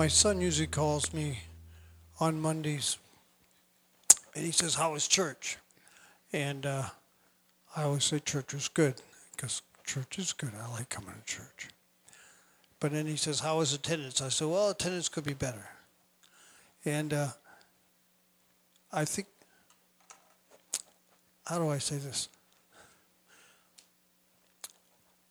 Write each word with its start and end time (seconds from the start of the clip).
My 0.00 0.08
son 0.08 0.40
usually 0.40 0.66
calls 0.66 1.12
me 1.12 1.40
on 2.20 2.40
Mondays 2.40 2.96
and 4.34 4.46
he 4.46 4.50
says, 4.50 4.74
How 4.74 4.92
was 4.92 5.06
church? 5.06 5.58
And 6.32 6.64
uh, 6.64 6.84
I 7.76 7.82
always 7.82 8.04
say 8.04 8.18
church 8.18 8.54
was 8.54 8.68
good 8.68 8.94
because 9.36 9.60
church 9.84 10.18
is 10.18 10.32
good. 10.32 10.52
I 10.58 10.72
like 10.72 10.88
coming 10.88 11.12
to 11.12 11.22
church. 11.26 11.68
But 12.80 12.92
then 12.92 13.04
he 13.04 13.16
says, 13.16 13.40
How 13.40 13.58
was 13.58 13.74
attendance? 13.74 14.22
I 14.22 14.30
said, 14.30 14.48
Well, 14.48 14.70
attendance 14.70 15.10
could 15.10 15.24
be 15.24 15.34
better. 15.34 15.68
And 16.86 17.12
uh, 17.12 17.28
I 18.90 19.04
think, 19.04 19.28
how 21.44 21.58
do 21.58 21.68
I 21.68 21.76
say 21.76 21.98
this? 21.98 22.30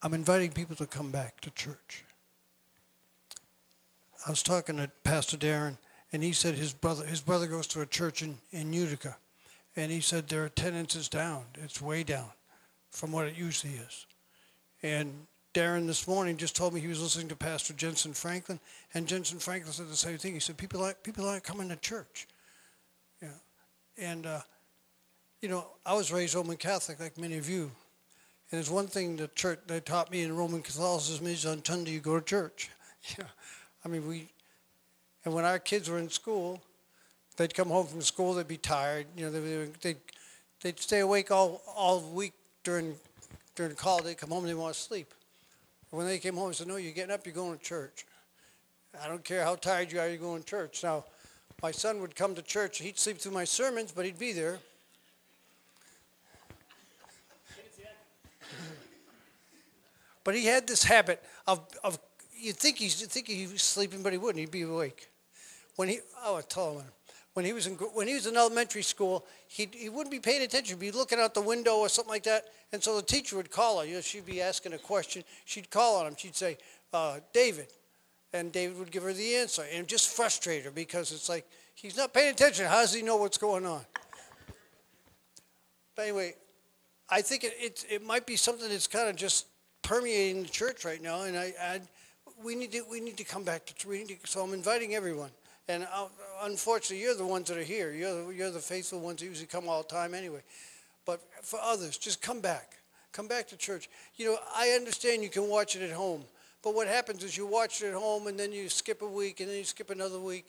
I'm 0.03 0.13
inviting 0.13 0.51
people 0.51 0.75
to 0.75 0.85
come 0.85 1.09
back 1.09 1.41
to 1.41 1.49
church. 1.49 2.03
I 4.25 4.29
was 4.29 4.43
talking 4.43 4.77
to 4.77 4.89
Pastor 5.03 5.37
Darren, 5.37 5.77
and 6.11 6.21
he 6.21 6.33
said 6.33 6.55
his 6.55 6.73
brother 6.73 7.05
his 7.05 7.21
brother 7.21 7.47
goes 7.47 7.67
to 7.67 7.81
a 7.81 7.85
church 7.85 8.21
in, 8.21 8.37
in 8.51 8.73
Utica, 8.73 9.17
and 9.75 9.91
he 9.91 10.01
said 10.01 10.27
their 10.27 10.45
attendance 10.45 10.95
is 10.95 11.07
down. 11.07 11.45
It's 11.55 11.81
way 11.81 12.03
down 12.03 12.29
from 12.91 13.11
what 13.11 13.27
it 13.27 13.37
usually 13.37 13.73
is. 13.73 14.05
And 14.83 15.27
Darren 15.53 15.87
this 15.87 16.07
morning 16.07 16.37
just 16.37 16.55
told 16.55 16.73
me 16.73 16.81
he 16.81 16.87
was 16.87 17.01
listening 17.01 17.27
to 17.29 17.35
Pastor 17.35 17.73
Jentezen 17.73 18.15
Franklin, 18.15 18.59
and 18.93 19.07
Jentezen 19.07 19.41
Franklin 19.41 19.73
said 19.73 19.89
the 19.89 19.95
same 19.95 20.17
thing. 20.17 20.33
He 20.33 20.39
said 20.39 20.57
people 20.57 20.83
aren't 20.83 21.01
people 21.03 21.27
aren't 21.27 21.43
coming 21.43 21.69
to 21.69 21.75
church. 21.77 22.27
Yeah, 23.21 23.29
and 23.97 24.25
uh, 24.25 24.41
you 25.41 25.49
know 25.49 25.67
I 25.85 25.93
was 25.93 26.11
raised 26.11 26.35
Roman 26.35 26.57
Catholic 26.57 26.99
like 26.99 27.17
many 27.17 27.37
of 27.37 27.49
you, 27.49 27.71
and 28.51 28.59
it's 28.59 28.69
one 28.69 28.87
thing 28.87 29.15
the 29.15 29.29
church 29.29 29.59
they 29.67 29.79
taught 29.79 30.11
me 30.11 30.23
in 30.23 30.35
Roman 30.35 30.61
Catholicism 30.61 31.25
is 31.27 31.45
on 31.45 31.63
Sunday 31.63 31.91
you 31.91 31.99
go 31.99 32.19
to 32.19 32.25
church. 32.25 32.69
Yeah. 33.17 33.23
I 33.83 33.87
mean, 33.87 34.07
we, 34.07 34.27
and 35.25 35.33
when 35.33 35.45
our 35.45 35.59
kids 35.59 35.89
were 35.89 35.99
in 35.99 36.09
school, 36.09 36.61
they'd 37.37 37.53
come 37.53 37.69
home 37.69 37.87
from 37.87 38.01
school, 38.01 38.33
they'd 38.33 38.47
be 38.47 38.57
tired. 38.57 39.05
You 39.15 39.25
know, 39.25 39.31
they'd, 39.31 39.73
they'd, 39.81 39.97
they'd 40.61 40.79
stay 40.79 40.99
awake 40.99 41.31
all, 41.31 41.61
all 41.75 42.01
week 42.01 42.33
during, 42.63 42.95
during 43.55 43.75
college. 43.75 44.05
They'd 44.05 44.17
come 44.17 44.29
home 44.29 44.43
and 44.43 44.49
they 44.49 44.55
want 44.55 44.73
to 44.73 44.79
sleep. 44.79 45.13
When 45.91 46.05
they 46.05 46.19
came 46.19 46.35
home, 46.35 46.49
I 46.49 46.51
said, 46.51 46.67
No, 46.67 46.75
you're 46.75 46.91
getting 46.91 47.13
up, 47.13 47.25
you're 47.25 47.33
going 47.33 47.57
to 47.57 47.63
church. 47.63 48.05
I 49.01 49.07
don't 49.07 49.23
care 49.23 49.43
how 49.43 49.55
tired 49.55 49.91
you 49.91 49.99
are, 49.99 50.07
you're 50.07 50.17
going 50.17 50.41
to 50.41 50.47
church. 50.47 50.83
Now, 50.83 51.05
my 51.61 51.71
son 51.71 52.01
would 52.01 52.15
come 52.15 52.35
to 52.35 52.41
church, 52.41 52.79
he'd 52.79 52.99
sleep 52.99 53.17
through 53.17 53.31
my 53.31 53.43
sermons, 53.43 53.91
but 53.91 54.05
he'd 54.05 54.19
be 54.19 54.33
there. 54.33 54.59
But 60.25 60.35
he 60.35 60.45
had 60.45 60.67
this 60.67 60.83
habit 60.83 61.23
of, 61.47 61.61
of 61.83 61.97
you'd 62.39 62.57
think 62.57 62.77
he's 62.77 63.01
you'd 63.01 63.11
think 63.11 63.27
he 63.27 63.47
was 63.47 63.61
sleeping, 63.61 64.01
but 64.01 64.11
he 64.11 64.17
wouldn't. 64.17 64.39
He'd 64.39 64.51
be 64.51 64.61
awake. 64.63 65.09
When 65.75 65.89
he 65.89 65.99
oh, 66.23 66.37
I 66.37 66.41
told 66.41 66.81
him 66.81 66.91
when 67.33 67.45
he 67.45 67.53
was 67.53 67.67
in 67.67 67.75
when 67.75 68.07
he 68.07 68.15
was 68.15 68.27
in 68.27 68.35
elementary 68.35 68.81
school, 68.81 69.25
he 69.47 69.69
he 69.71 69.87
wouldn't 69.87 70.11
be 70.11 70.19
paying 70.19 70.41
attention. 70.41 70.77
He'd 70.77 70.91
be 70.91 70.97
looking 70.97 71.19
out 71.19 71.33
the 71.33 71.41
window 71.41 71.77
or 71.77 71.87
something 71.89 72.11
like 72.11 72.23
that, 72.23 72.45
and 72.73 72.83
so 72.83 72.95
the 72.95 73.01
teacher 73.01 73.37
would 73.37 73.51
call 73.51 73.79
her. 73.79 73.85
You 73.85 73.95
know, 73.95 74.01
she'd 74.01 74.25
be 74.25 74.41
asking 74.41 74.73
a 74.73 74.77
question. 74.77 75.23
She'd 75.45 75.69
call 75.69 76.01
on 76.01 76.07
him. 76.07 76.15
She'd 76.17 76.35
say, 76.35 76.57
uh, 76.91 77.19
"David," 77.31 77.67
and 78.33 78.51
David 78.51 78.77
would 78.79 78.91
give 78.91 79.03
her 79.03 79.13
the 79.13 79.35
answer, 79.35 79.63
and 79.71 79.87
just 79.87 80.09
frustrate 80.09 80.65
her 80.65 80.71
because 80.71 81.11
it's 81.11 81.29
like 81.29 81.47
he's 81.75 81.95
not 81.95 82.13
paying 82.13 82.31
attention. 82.31 82.65
How 82.65 82.81
does 82.81 82.93
he 82.93 83.03
know 83.03 83.17
what's 83.17 83.37
going 83.37 83.65
on? 83.65 83.85
But 85.95 86.01
anyway, 86.01 86.33
I 87.09 87.21
think 87.21 87.43
it 87.43 87.53
it, 87.57 87.85
it 87.89 88.05
might 88.05 88.25
be 88.25 88.35
something 88.35 88.67
that's 88.67 88.87
kind 88.87 89.07
of 89.07 89.15
just 89.15 89.45
permeating 89.81 90.43
the 90.43 90.49
church 90.49 90.83
right 90.83 91.01
now, 91.01 91.21
and 91.21 91.37
I. 91.37 91.53
I'd, 91.61 91.87
we 92.43 92.55
need 92.55 92.71
to 92.71 92.83
we 92.89 92.99
need 92.99 93.17
to 93.17 93.23
come 93.23 93.43
back 93.43 93.65
to 93.65 93.73
to, 93.73 94.15
so 94.25 94.41
I'm 94.41 94.53
inviting 94.53 94.95
everyone. 94.95 95.31
And 95.67 95.87
uh, 95.93 96.07
unfortunately, 96.43 97.03
you're 97.03 97.15
the 97.15 97.25
ones 97.25 97.47
that 97.49 97.57
are 97.57 97.63
here. 97.63 97.91
You're 97.91 98.25
the, 98.25 98.33
you're 98.33 98.51
the 98.51 98.59
faithful 98.59 98.99
ones 98.99 99.19
that 99.19 99.27
usually 99.27 99.47
come 99.47 99.69
all 99.69 99.83
the 99.83 99.89
time 99.89 100.13
anyway. 100.15 100.41
But 101.05 101.21
for 101.43 101.59
others, 101.61 101.97
just 101.97 102.21
come 102.21 102.41
back. 102.41 102.73
Come 103.11 103.27
back 103.27 103.47
to 103.49 103.57
church. 103.57 103.89
You 104.15 104.25
know, 104.25 104.37
I 104.55 104.69
understand 104.69 105.23
you 105.23 105.29
can 105.29 105.47
watch 105.47 105.75
it 105.75 105.81
at 105.83 105.91
home. 105.91 106.23
But 106.63 106.75
what 106.75 106.87
happens 106.87 107.23
is 107.23 107.37
you 107.37 107.45
watch 107.45 107.81
it 107.81 107.89
at 107.89 107.93
home 107.93 108.27
and 108.27 108.39
then 108.39 108.51
you 108.51 108.67
skip 108.67 109.01
a 109.01 109.07
week 109.07 109.39
and 109.39 109.49
then 109.49 109.57
you 109.57 109.63
skip 109.63 109.89
another 109.89 110.19
week. 110.19 110.45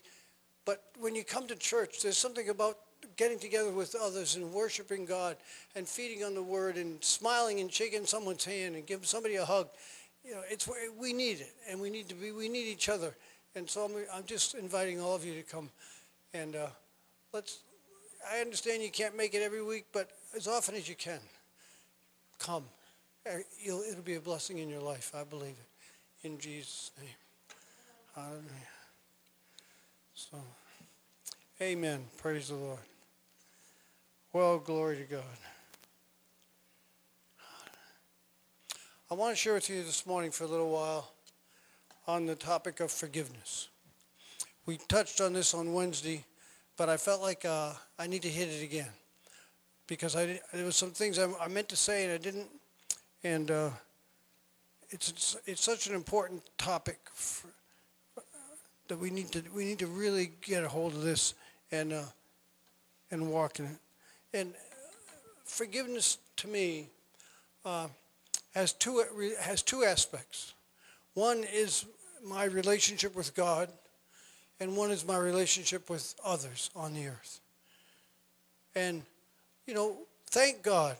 But 0.64 0.82
when 0.98 1.14
you 1.14 1.24
come 1.24 1.46
to 1.48 1.56
church, 1.56 2.02
there's 2.02 2.18
something 2.18 2.48
about 2.48 2.78
getting 3.16 3.38
together 3.38 3.70
with 3.70 3.94
others 4.00 4.36
and 4.36 4.52
worshiping 4.52 5.04
God 5.04 5.36
and 5.74 5.86
feeding 5.86 6.24
on 6.24 6.34
the 6.34 6.42
word 6.42 6.76
and 6.76 7.02
smiling 7.02 7.60
and 7.60 7.72
shaking 7.72 8.06
someone's 8.06 8.44
hand 8.44 8.74
and 8.74 8.86
giving 8.86 9.04
somebody 9.04 9.36
a 9.36 9.44
hug 9.44 9.68
you 10.24 10.32
know, 10.32 10.42
it's 10.50 10.68
we 10.98 11.12
need 11.12 11.40
it, 11.40 11.54
and 11.68 11.80
we 11.80 11.90
need 11.90 12.08
to 12.08 12.14
be, 12.14 12.32
we 12.32 12.48
need 12.48 12.66
each 12.66 12.88
other. 12.88 13.14
And 13.54 13.68
so 13.68 13.84
I'm, 13.84 13.92
I'm 14.14 14.24
just 14.24 14.54
inviting 14.54 15.00
all 15.00 15.14
of 15.14 15.24
you 15.24 15.34
to 15.34 15.42
come, 15.42 15.70
and 16.34 16.56
uh, 16.56 16.66
let's. 17.32 17.60
I 18.30 18.40
understand 18.40 18.82
you 18.82 18.90
can't 18.90 19.16
make 19.16 19.34
it 19.34 19.42
every 19.42 19.62
week, 19.62 19.86
but 19.92 20.10
as 20.36 20.46
often 20.46 20.74
as 20.74 20.88
you 20.88 20.94
can, 20.94 21.20
come. 22.38 22.64
Uh, 23.26 23.38
you'll, 23.62 23.82
it'll 23.82 24.02
be 24.02 24.14
a 24.14 24.20
blessing 24.20 24.58
in 24.58 24.68
your 24.68 24.80
life. 24.80 25.12
I 25.14 25.24
believe 25.24 25.54
it. 26.22 26.26
In 26.26 26.38
Jesus' 26.38 26.90
name. 26.98 27.08
Hallelujah. 28.14 28.44
So, 30.14 30.36
Amen. 31.62 32.04
Praise 32.18 32.48
the 32.48 32.54
Lord. 32.54 32.78
Well, 34.32 34.58
glory 34.58 34.96
to 34.96 35.04
God. 35.04 35.49
I 39.12 39.16
want 39.16 39.32
to 39.32 39.36
share 39.36 39.54
with 39.54 39.68
you 39.68 39.82
this 39.82 40.06
morning 40.06 40.30
for 40.30 40.44
a 40.44 40.46
little 40.46 40.70
while 40.70 41.10
on 42.06 42.26
the 42.26 42.36
topic 42.36 42.78
of 42.78 42.92
forgiveness. 42.92 43.68
We 44.66 44.78
touched 44.86 45.20
on 45.20 45.32
this 45.32 45.52
on 45.52 45.72
Wednesday, 45.72 46.24
but 46.76 46.88
I 46.88 46.96
felt 46.96 47.20
like 47.20 47.44
uh, 47.44 47.72
I 47.98 48.06
need 48.06 48.22
to 48.22 48.28
hit 48.28 48.46
it 48.46 48.62
again 48.62 48.86
because 49.88 50.14
I 50.14 50.40
there 50.52 50.64
was 50.64 50.76
some 50.76 50.92
things 50.92 51.18
I, 51.18 51.28
I 51.40 51.48
meant 51.48 51.68
to 51.70 51.76
say 51.76 52.04
and 52.04 52.12
I 52.12 52.18
didn't, 52.18 52.46
and 53.24 53.50
uh, 53.50 53.70
it's, 54.90 55.08
it's, 55.08 55.36
it's 55.44 55.64
such 55.64 55.88
an 55.88 55.96
important 55.96 56.44
topic 56.56 57.00
for, 57.12 57.48
uh, 58.16 58.20
that 58.86 59.00
we 59.00 59.10
need 59.10 59.32
to 59.32 59.42
we 59.52 59.64
need 59.64 59.80
to 59.80 59.88
really 59.88 60.30
get 60.40 60.62
a 60.62 60.68
hold 60.68 60.94
of 60.94 61.02
this 61.02 61.34
and 61.72 61.92
uh, 61.92 62.04
and 63.10 63.28
walk 63.28 63.58
in 63.58 63.64
it. 63.64 63.78
And 64.34 64.54
forgiveness 65.44 66.18
to 66.36 66.46
me 66.46 66.86
uh, 67.64 67.88
has 68.54 68.72
two, 68.72 69.04
has 69.40 69.62
two 69.62 69.84
aspects. 69.84 70.54
One 71.14 71.44
is 71.52 71.84
my 72.24 72.44
relationship 72.44 73.14
with 73.14 73.34
God, 73.34 73.68
and 74.58 74.76
one 74.76 74.90
is 74.90 75.06
my 75.06 75.16
relationship 75.16 75.88
with 75.88 76.14
others 76.24 76.70
on 76.76 76.94
the 76.94 77.08
earth. 77.08 77.40
And, 78.74 79.02
you 79.66 79.74
know, 79.74 79.96
thank 80.26 80.62
God 80.62 80.96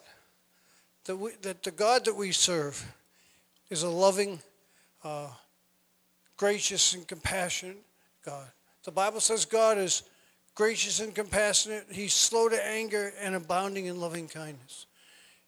that, 1.05 1.16
we, 1.16 1.33
that 1.43 1.62
the 1.62 1.71
God 1.71 2.05
that 2.06 2.16
we 2.16 2.33
serve 2.33 2.84
is 3.69 3.83
a 3.83 3.89
loving, 3.89 4.41
uh, 5.05 5.28
gracious, 6.37 6.94
and 6.94 7.06
compassionate 7.06 7.78
God. 8.25 8.47
The 8.84 8.91
Bible 8.91 9.21
says 9.21 9.45
God 9.45 9.78
is 9.78 10.03
gracious 10.54 11.01
and 11.01 11.15
compassionate. 11.15 11.86
He's 11.91 12.13
slow 12.13 12.48
to 12.48 12.66
anger 12.66 13.13
and 13.21 13.34
abounding 13.34 13.86
in 13.86 14.01
loving 14.01 14.27
kindness. 14.27 14.86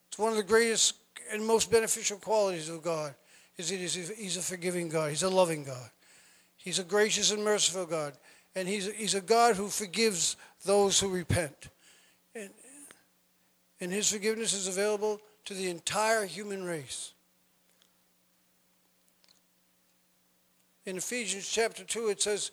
It's 0.08 0.18
one 0.18 0.30
of 0.30 0.36
the 0.36 0.42
greatest 0.42 0.94
and 1.32 1.44
most 1.44 1.70
beneficial 1.70 2.18
qualities 2.18 2.68
of 2.68 2.82
God 2.82 3.14
is 3.56 3.70
that 3.70 3.76
he's 4.16 4.36
a 4.36 4.42
forgiving 4.42 4.88
God. 4.88 5.10
He's 5.10 5.22
a 5.22 5.30
loving 5.30 5.64
God. 5.64 5.90
He's 6.56 6.78
a 6.78 6.84
gracious 6.84 7.32
and 7.32 7.42
merciful 7.42 7.86
God. 7.86 8.14
And 8.54 8.68
he's, 8.68 8.92
he's 8.92 9.14
a 9.14 9.20
God 9.20 9.56
who 9.56 9.68
forgives 9.68 10.36
those 10.64 11.00
who 11.00 11.08
repent. 11.08 11.68
And, 12.34 12.50
and 13.80 13.92
his 13.92 14.10
forgiveness 14.10 14.52
is 14.52 14.68
available 14.68 15.20
to 15.46 15.54
the 15.54 15.68
entire 15.68 16.24
human 16.24 16.64
race. 16.64 17.12
In 20.84 20.96
Ephesians 20.96 21.48
chapter 21.48 21.84
2, 21.84 22.08
it 22.08 22.20
says 22.20 22.50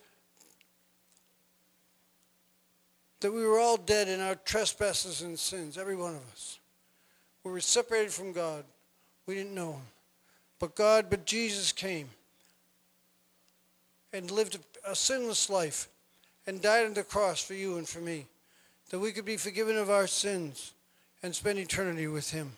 that 3.20 3.32
we 3.32 3.44
were 3.44 3.60
all 3.60 3.78
dead 3.78 4.08
in 4.08 4.22
our 4.22 4.36
trespasses 4.36 5.22
and 5.22 5.38
sins, 5.38 5.78
every 5.78 5.96
one 5.96 6.16
of 6.16 6.22
us. 6.32 6.59
We 7.44 7.52
were 7.52 7.62
separated 7.62 8.12
from 8.12 8.34
God. 8.34 8.64
We 9.26 9.36
didn't 9.36 9.56
know 9.56 9.74
him. 9.74 9.82
But 10.60 10.76
God, 10.76 11.08
but 11.10 11.26
Jesus 11.26 11.72
came 11.72 12.10
and 14.12 14.30
lived 14.30 14.58
a 14.86 14.96
sinless 14.96 15.50
life 15.50 15.88
and 16.48 16.62
died 16.62 16.86
on 16.86 16.94
the 16.94 17.04
cross 17.04 17.42
for 17.42 17.54
you 17.54 17.78
and 17.78 17.88
for 17.88 18.00
me, 18.00 18.26
that 18.90 19.00
we 19.00 19.12
could 19.12 19.26
be 19.26 19.38
forgiven 19.38 19.78
of 19.78 19.90
our 19.90 20.08
sins 20.08 20.74
and 21.22 21.34
spend 21.36 21.60
eternity 21.60 22.08
with 22.08 22.32
him. 22.32 22.52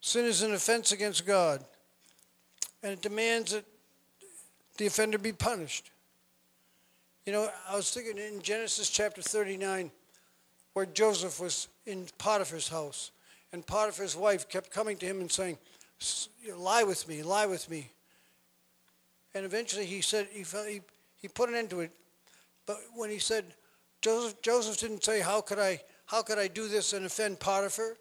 Sin 0.00 0.24
is 0.24 0.42
an 0.42 0.54
offense 0.54 0.92
against 0.92 1.26
God, 1.26 1.64
and 2.82 2.92
it 2.92 3.02
demands 3.02 3.52
that 3.52 3.64
the 4.76 4.86
offender 4.86 5.18
be 5.18 5.32
punished. 5.32 5.90
You 7.26 7.32
know, 7.32 7.48
I 7.68 7.74
was 7.74 7.90
thinking 7.90 8.18
in 8.18 8.42
Genesis 8.42 8.90
chapter 8.90 9.22
39, 9.22 9.90
where 10.74 10.86
Joseph 10.86 11.40
was 11.40 11.68
in 11.86 12.06
Potiphar's 12.18 12.68
house, 12.68 13.10
and 13.52 13.66
Potiphar's 13.66 14.16
wife 14.16 14.48
kept 14.48 14.70
coming 14.70 14.96
to 14.98 15.06
him 15.06 15.20
and 15.20 15.30
saying, 15.30 15.56
Lie 16.54 16.82
with 16.84 17.08
me, 17.08 17.22
lie 17.22 17.46
with 17.46 17.70
me. 17.70 17.90
And 19.34 19.44
eventually 19.44 19.86
he 19.86 20.00
said, 20.00 20.28
he, 20.30 20.42
he, 20.42 20.80
he 21.16 21.28
put 21.28 21.48
an 21.48 21.54
end 21.54 21.70
to 21.70 21.80
it. 21.80 21.92
But 22.66 22.78
when 22.94 23.10
he 23.10 23.18
said, 23.18 23.44
Joseph, 24.00 24.42
Joseph 24.42 24.78
didn't 24.78 25.04
say, 25.04 25.20
How 25.20 25.40
could 25.40 25.58
I, 25.58 25.80
how 26.06 26.22
could 26.22 26.38
I 26.38 26.48
do 26.48 26.68
this 26.68 26.92
and 26.92 27.06
offend 27.06 27.40
Potiphar? 27.40 27.96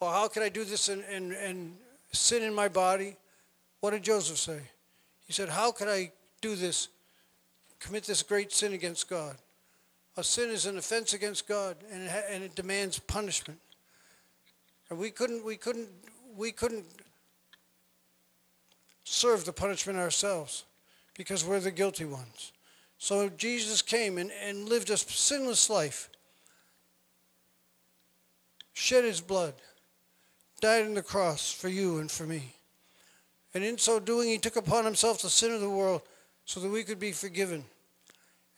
Or 0.00 0.10
how 0.10 0.28
could 0.28 0.42
I 0.42 0.48
do 0.48 0.64
this 0.64 0.88
and, 0.88 1.02
and, 1.10 1.32
and 1.32 1.76
sin 2.12 2.42
in 2.42 2.54
my 2.54 2.68
body? 2.68 3.16
What 3.80 3.90
did 3.90 4.02
Joseph 4.02 4.38
say? 4.38 4.60
He 5.26 5.32
said, 5.32 5.48
How 5.48 5.72
could 5.72 5.88
I 5.88 6.12
do 6.40 6.56
this, 6.56 6.88
commit 7.78 8.04
this 8.04 8.22
great 8.22 8.52
sin 8.52 8.72
against 8.72 9.08
God? 9.08 9.36
A 10.16 10.24
sin 10.24 10.50
is 10.50 10.66
an 10.66 10.76
offense 10.76 11.14
against 11.14 11.46
God, 11.46 11.76
and 11.92 12.02
it, 12.02 12.24
and 12.30 12.44
it 12.44 12.54
demands 12.54 12.98
punishment. 12.98 13.60
And 14.88 14.98
we 14.98 15.10
couldn't, 15.10 15.44
we 15.44 15.56
couldn't, 15.56 15.88
we 16.36 16.50
couldn't 16.50 16.84
serve 19.04 19.44
the 19.44 19.52
punishment 19.52 19.98
ourselves 19.98 20.64
because 21.16 21.44
we're 21.44 21.60
the 21.60 21.70
guilty 21.70 22.04
ones. 22.04 22.52
So 22.98 23.28
Jesus 23.28 23.82
came 23.82 24.18
and, 24.18 24.30
and 24.44 24.68
lived 24.68 24.90
a 24.90 24.96
sinless 24.96 25.70
life, 25.70 26.10
shed 28.72 29.04
his 29.04 29.20
blood, 29.20 29.54
died 30.60 30.84
on 30.84 30.94
the 30.94 31.02
cross 31.02 31.52
for 31.52 31.68
you 31.68 31.98
and 31.98 32.10
for 32.10 32.24
me. 32.24 32.54
And 33.54 33.64
in 33.64 33.78
so 33.78 34.00
doing, 34.00 34.28
he 34.28 34.38
took 34.38 34.56
upon 34.56 34.84
himself 34.84 35.22
the 35.22 35.30
sin 35.30 35.52
of 35.52 35.60
the 35.60 35.70
world 35.70 36.02
so 36.44 36.60
that 36.60 36.68
we 36.68 36.84
could 36.84 37.00
be 37.00 37.12
forgiven 37.12 37.64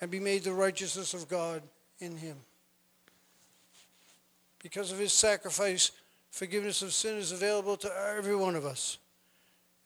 and 0.02 0.10
be 0.10 0.18
made 0.18 0.42
the 0.42 0.52
righteousness 0.52 1.14
of 1.14 1.28
God 1.28 1.62
in 2.00 2.16
him. 2.16 2.36
Because 4.60 4.90
of 4.90 4.98
his 4.98 5.12
sacrifice, 5.12 5.92
forgiveness 6.32 6.82
of 6.82 6.92
sin 6.92 7.18
is 7.18 7.30
available 7.30 7.76
to 7.76 7.92
every 8.18 8.34
one 8.34 8.56
of 8.56 8.66
us. 8.66 8.98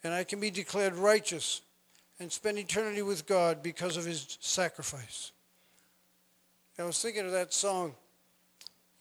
And 0.03 0.15
I 0.15 0.25
can 0.25 0.41
be 0.41 0.51
declared 0.51 0.95
righteous 0.95 1.61
and 2.19 2.33
spend 2.33 2.59
eternity 2.59 3.03
with 3.03 3.27
God 3.27 3.63
because 3.63 3.99
of 3.99 4.07
his 4.07 4.39
sacrifice. 4.41 5.33
I 6.79 6.85
was 6.85 7.01
thinking 7.01 7.27
of 7.27 7.33
that 7.33 7.53
song. 7.53 7.95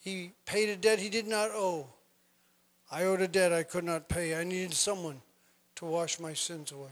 He 0.02 0.32
paid 0.46 0.68
a 0.68 0.76
debt 0.76 1.00
he 1.00 1.10
did 1.10 1.28
not 1.28 1.50
owe. 1.52 1.88
I 2.92 3.04
owed 3.04 3.22
a 3.22 3.28
debt 3.30 3.54
I 3.54 3.64
could 3.64 3.86
not 3.86 4.10
pay. 4.10 4.36
I 4.36 4.44
needed 4.44 4.74
someone 4.74 5.22
to 5.76 5.86
wash 5.86 6.20
my 6.20 6.34
sins 6.34 6.74
away. 6.74 6.92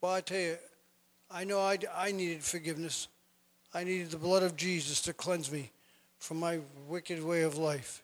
Well, 0.00 0.12
I 0.14 0.20
tell 0.20 0.38
you, 0.38 0.56
I 1.30 1.44
know 1.44 1.60
I, 1.60 1.78
I 1.96 2.12
needed 2.12 2.42
forgiveness. 2.42 3.08
I 3.72 3.84
needed 3.84 4.10
the 4.10 4.16
blood 4.16 4.42
of 4.42 4.56
Jesus 4.56 5.00
to 5.02 5.12
cleanse 5.12 5.50
me 5.50 5.70
from 6.18 6.38
my 6.38 6.60
wicked 6.88 7.22
way 7.22 7.42
of 7.42 7.56
life. 7.56 8.02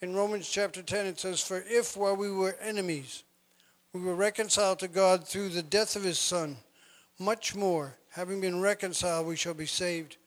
In 0.00 0.14
Romans 0.14 0.48
chapter 0.48 0.82
10, 0.82 1.06
it 1.06 1.20
says, 1.20 1.40
For 1.40 1.64
if 1.66 1.96
while 1.96 2.16
we 2.16 2.30
were 2.30 2.56
enemies, 2.60 3.24
we 3.92 4.00
were 4.00 4.14
reconciled 4.14 4.78
to 4.80 4.88
God 4.88 5.26
through 5.26 5.48
the 5.48 5.62
death 5.62 5.96
of 5.96 6.04
his 6.04 6.18
Son, 6.18 6.56
much 7.18 7.54
more, 7.54 7.94
having 8.10 8.40
been 8.40 8.60
reconciled, 8.60 9.26
we 9.26 9.36
shall 9.36 9.54
be 9.54 9.66
saved 9.66 10.18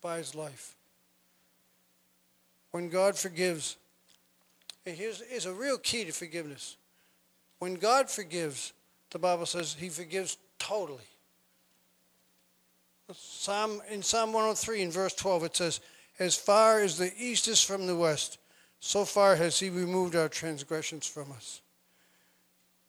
by 0.00 0.18
his 0.18 0.34
life. 0.34 0.74
When 2.70 2.88
God 2.88 3.16
forgives, 3.16 3.76
here's, 4.84 5.22
here's 5.28 5.46
a 5.46 5.52
real 5.52 5.78
key 5.78 6.04
to 6.06 6.12
forgiveness. 6.12 6.76
When 7.58 7.74
God 7.74 8.10
forgives, 8.10 8.72
the 9.10 9.18
Bible 9.18 9.46
says 9.46 9.76
he 9.78 9.90
forgives 9.90 10.38
totally. 10.62 11.02
Psalm, 13.12 13.82
in 13.90 14.00
Psalm 14.00 14.32
103 14.32 14.82
in 14.82 14.90
verse 14.90 15.14
12 15.14 15.44
it 15.44 15.56
says, 15.56 15.80
As 16.18 16.36
far 16.36 16.80
as 16.80 16.96
the 16.96 17.12
east 17.18 17.48
is 17.48 17.60
from 17.60 17.86
the 17.86 17.96
west, 17.96 18.38
so 18.78 19.04
far 19.04 19.36
has 19.36 19.58
he 19.58 19.70
removed 19.70 20.14
our 20.14 20.28
transgressions 20.28 21.06
from 21.06 21.32
us. 21.32 21.60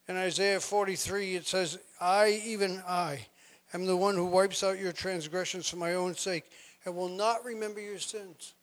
In 0.07 0.15
Isaiah 0.15 0.59
43 0.59 1.35
it 1.35 1.47
says, 1.47 1.79
I, 1.99 2.41
even 2.45 2.81
I, 2.87 3.25
am 3.73 3.85
the 3.85 3.97
one 3.97 4.15
who 4.15 4.25
wipes 4.25 4.63
out 4.63 4.79
your 4.79 4.91
transgressions 4.91 5.67
for 5.67 5.77
my 5.77 5.95
own 5.95 6.15
sake 6.15 6.45
and 6.85 6.95
will 6.95 7.09
not 7.09 7.43
remember 7.43 7.81
your 7.81 7.99
sins. 7.99 8.53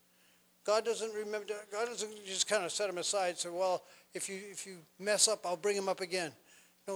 God 0.64 0.84
doesn't 0.84 1.12
remember, 1.14 1.46
God 1.72 1.86
doesn't 1.86 2.24
just 2.26 2.48
kind 2.48 2.64
of 2.64 2.70
set 2.70 2.86
them 2.86 2.98
aside 2.98 3.30
and 3.30 3.38
say, 3.38 3.48
well, 3.48 3.82
if 4.14 4.28
you, 4.28 4.38
if 4.50 4.66
you 4.66 4.76
mess 4.98 5.26
up, 5.26 5.44
I'll 5.44 5.56
bring 5.56 5.76
them 5.76 5.88
up 5.88 6.00
again. 6.00 6.32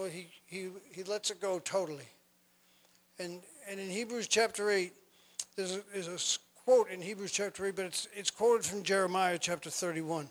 He, 0.02 0.26
he, 0.46 0.68
he 0.90 1.04
lets 1.04 1.30
it 1.30 1.40
go 1.40 1.60
totally. 1.60 2.08
And, 3.20 3.40
and 3.70 3.78
in 3.78 3.88
Hebrews 3.88 4.26
chapter 4.26 4.70
8, 4.70 4.92
there's 5.56 5.76
a, 5.76 5.80
there's 5.92 6.08
a 6.08 6.62
quote 6.64 6.90
in 6.90 7.00
Hebrews 7.00 7.30
chapter 7.30 7.64
8, 7.64 7.76
but 7.76 7.84
it's, 7.86 8.08
it's 8.12 8.30
quoted 8.30 8.66
from 8.66 8.82
Jeremiah 8.82 9.38
chapter 9.38 9.70
31. 9.70 10.28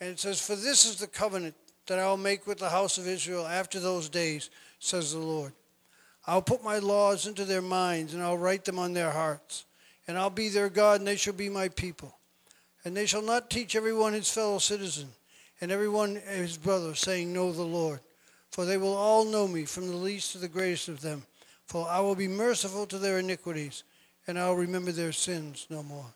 And 0.00 0.10
it 0.10 0.20
says, 0.20 0.40
For 0.40 0.54
this 0.54 0.86
is 0.86 0.96
the 0.96 1.06
covenant 1.06 1.56
that 1.88 1.98
I 1.98 2.06
will 2.06 2.16
make 2.16 2.46
with 2.46 2.58
the 2.58 2.68
house 2.68 2.98
of 2.98 3.08
Israel 3.08 3.46
after 3.46 3.80
those 3.80 4.08
days, 4.08 4.50
says 4.78 5.12
the 5.12 5.18
Lord. 5.18 5.52
I'll 6.26 6.42
put 6.42 6.62
my 6.62 6.78
laws 6.78 7.26
into 7.26 7.44
their 7.44 7.62
minds, 7.62 8.14
and 8.14 8.22
I'll 8.22 8.38
write 8.38 8.64
them 8.64 8.78
on 8.78 8.92
their 8.92 9.10
hearts. 9.10 9.64
And 10.06 10.16
I'll 10.16 10.30
be 10.30 10.48
their 10.48 10.68
God, 10.68 11.00
and 11.00 11.08
they 11.08 11.16
shall 11.16 11.34
be 11.34 11.48
my 11.48 11.68
people. 11.68 12.14
And 12.84 12.96
they 12.96 13.06
shall 13.06 13.22
not 13.22 13.50
teach 13.50 13.74
everyone 13.74 14.12
his 14.12 14.30
fellow 14.30 14.58
citizen, 14.58 15.08
and 15.60 15.72
everyone 15.72 16.16
his 16.16 16.56
brother, 16.56 16.94
saying, 16.94 17.32
Know 17.32 17.50
the 17.52 17.62
Lord. 17.62 18.00
For 18.50 18.64
they 18.64 18.78
will 18.78 18.96
all 18.96 19.24
know 19.24 19.46
me, 19.46 19.64
from 19.64 19.88
the 19.88 19.96
least 19.96 20.32
to 20.32 20.38
the 20.38 20.48
greatest 20.48 20.88
of 20.88 21.00
them. 21.00 21.24
For 21.66 21.86
I 21.88 22.00
will 22.00 22.14
be 22.14 22.28
merciful 22.28 22.86
to 22.86 22.98
their 22.98 23.18
iniquities, 23.18 23.84
and 24.26 24.38
I'll 24.38 24.54
remember 24.54 24.90
their 24.90 25.12
sins 25.12 25.66
no 25.68 25.82
more. 25.82 26.06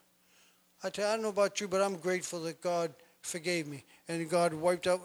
I, 0.83 0.91
tell 0.91 1.09
I 1.09 1.15
don't 1.15 1.23
know 1.23 1.29
about 1.29 1.61
you, 1.61 1.69
but 1.69 1.83
I'm 1.83 1.97
grateful 1.97 2.43
that 2.43 2.63
God 2.63 2.93
forgave 3.21 3.69
me, 3.69 3.85
and 4.09 4.29
God 4.29 4.55
wiped 4.55 4.87
out, 4.87 5.01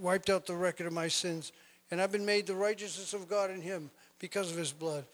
wiped 0.00 0.30
out 0.30 0.46
the 0.46 0.54
record 0.54 0.86
of 0.86 0.92
my 0.92 1.08
sins. 1.08 1.52
And 1.90 2.00
I've 2.00 2.12
been 2.12 2.26
made 2.26 2.46
the 2.46 2.54
righteousness 2.54 3.14
of 3.14 3.28
God 3.28 3.50
in 3.50 3.60
Him 3.60 3.90
because 4.18 4.50
of 4.50 4.58
His 4.58 4.72
blood. 4.72 5.04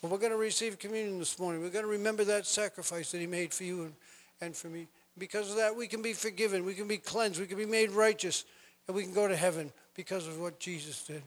Well, 0.00 0.10
we're 0.10 0.18
going 0.18 0.32
to 0.32 0.38
receive 0.38 0.78
communion 0.78 1.18
this 1.18 1.38
morning. 1.38 1.62
We're 1.62 1.70
going 1.70 1.84
to 1.84 1.90
remember 1.90 2.24
that 2.24 2.46
sacrifice 2.46 3.12
that 3.12 3.18
He 3.18 3.26
made 3.26 3.52
for 3.52 3.64
you 3.64 3.82
and, 3.82 3.92
and 4.40 4.56
for 4.56 4.68
me. 4.68 4.88
Because 5.18 5.50
of 5.50 5.56
that, 5.56 5.76
we 5.76 5.86
can 5.86 6.00
be 6.00 6.14
forgiven, 6.14 6.64
we 6.64 6.74
can 6.74 6.88
be 6.88 6.96
cleansed, 6.96 7.38
we 7.38 7.46
can 7.46 7.58
be 7.58 7.66
made 7.66 7.90
righteous, 7.90 8.44
and 8.86 8.96
we 8.96 9.02
can 9.02 9.12
go 9.12 9.28
to 9.28 9.36
heaven 9.36 9.70
because 9.94 10.26
of 10.26 10.40
what 10.40 10.58
Jesus 10.58 11.04
did. 11.04 11.22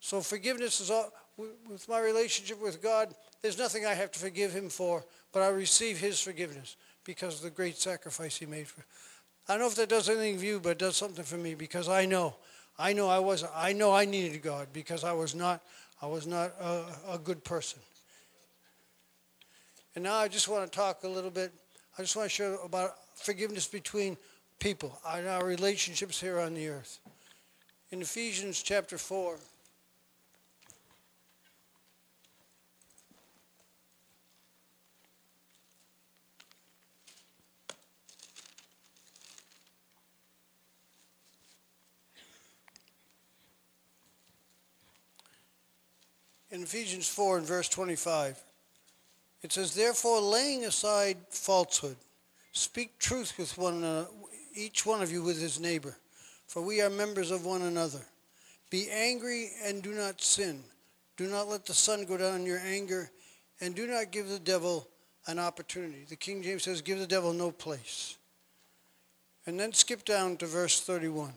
So 0.00 0.20
forgiveness 0.20 0.80
is 0.80 0.90
all, 0.90 1.12
with 1.36 1.88
my 1.88 2.00
relationship 2.00 2.60
with 2.60 2.82
God, 2.82 3.14
there's 3.42 3.58
nothing 3.58 3.86
I 3.86 3.94
have 3.94 4.10
to 4.12 4.18
forgive 4.18 4.52
him 4.52 4.68
for, 4.68 5.04
but 5.32 5.42
I 5.42 5.48
receive 5.48 5.98
his 5.98 6.20
forgiveness 6.20 6.76
because 7.04 7.36
of 7.36 7.42
the 7.42 7.50
great 7.50 7.76
sacrifice 7.76 8.36
he 8.36 8.46
made 8.46 8.68
for. 8.68 8.84
I 9.48 9.54
don't 9.54 9.62
know 9.62 9.68
if 9.68 9.76
that 9.76 9.88
does 9.88 10.08
anything 10.08 10.38
for 10.38 10.44
you, 10.44 10.60
but 10.60 10.70
it 10.70 10.78
does 10.78 10.96
something 10.96 11.24
for 11.24 11.36
me 11.36 11.54
because 11.54 11.88
I 11.88 12.04
know, 12.04 12.34
I 12.78 12.92
know 12.92 13.08
I 13.08 13.18
was, 13.18 13.44
I 13.54 13.72
know 13.72 13.92
I 13.92 14.04
needed 14.04 14.42
God 14.42 14.68
because 14.72 15.04
I 15.04 15.12
was 15.12 15.34
not, 15.34 15.62
I 16.02 16.06
was 16.06 16.26
not 16.26 16.52
a, 16.60 16.84
a 17.14 17.18
good 17.18 17.42
person. 17.44 17.80
And 19.94 20.04
now 20.04 20.16
I 20.16 20.28
just 20.28 20.48
want 20.48 20.70
to 20.70 20.76
talk 20.76 21.02
a 21.04 21.08
little 21.08 21.30
bit. 21.30 21.52
I 21.98 22.02
just 22.02 22.14
want 22.14 22.28
to 22.28 22.34
share 22.34 22.54
about 22.64 22.92
forgiveness 23.16 23.66
between 23.66 24.16
people 24.60 24.98
and 25.08 25.26
our 25.26 25.44
relationships 25.44 26.20
here 26.20 26.38
on 26.38 26.54
the 26.54 26.68
earth 26.68 27.00
in 27.90 28.02
Ephesians 28.02 28.62
chapter 28.62 28.98
4. 28.98 29.36
In 46.50 46.62
Ephesians 46.62 47.08
4 47.08 47.38
and 47.38 47.46
verse 47.46 47.68
25, 47.68 48.42
it 49.42 49.52
says, 49.52 49.74
Therefore, 49.74 50.20
laying 50.20 50.64
aside 50.64 51.18
falsehood, 51.28 51.96
speak 52.52 52.98
truth 52.98 53.34
with 53.38 53.56
one 53.56 53.74
another, 53.74 54.08
each 54.54 54.84
one 54.84 55.02
of 55.02 55.12
you 55.12 55.22
with 55.22 55.40
his 55.40 55.60
neighbor 55.60 55.96
for 56.48 56.62
we 56.62 56.80
are 56.80 56.90
members 56.90 57.30
of 57.30 57.44
one 57.44 57.62
another. 57.62 58.00
Be 58.70 58.88
angry 58.90 59.50
and 59.64 59.82
do 59.82 59.92
not 59.92 60.20
sin. 60.20 60.64
Do 61.16 61.28
not 61.28 61.48
let 61.48 61.66
the 61.66 61.74
sun 61.74 62.04
go 62.04 62.16
down 62.16 62.40
in 62.40 62.46
your 62.46 62.58
anger, 62.58 63.10
and 63.60 63.74
do 63.74 63.86
not 63.86 64.10
give 64.10 64.28
the 64.28 64.38
devil 64.38 64.88
an 65.26 65.38
opportunity. 65.38 66.04
The 66.08 66.16
King 66.16 66.42
James 66.42 66.62
says, 66.62 66.80
Give 66.80 66.98
the 66.98 67.06
devil 67.06 67.32
no 67.32 67.50
place. 67.50 68.16
And 69.46 69.58
then 69.58 69.72
skip 69.72 70.04
down 70.04 70.36
to 70.38 70.46
verse 70.46 70.80
31. 70.80 71.32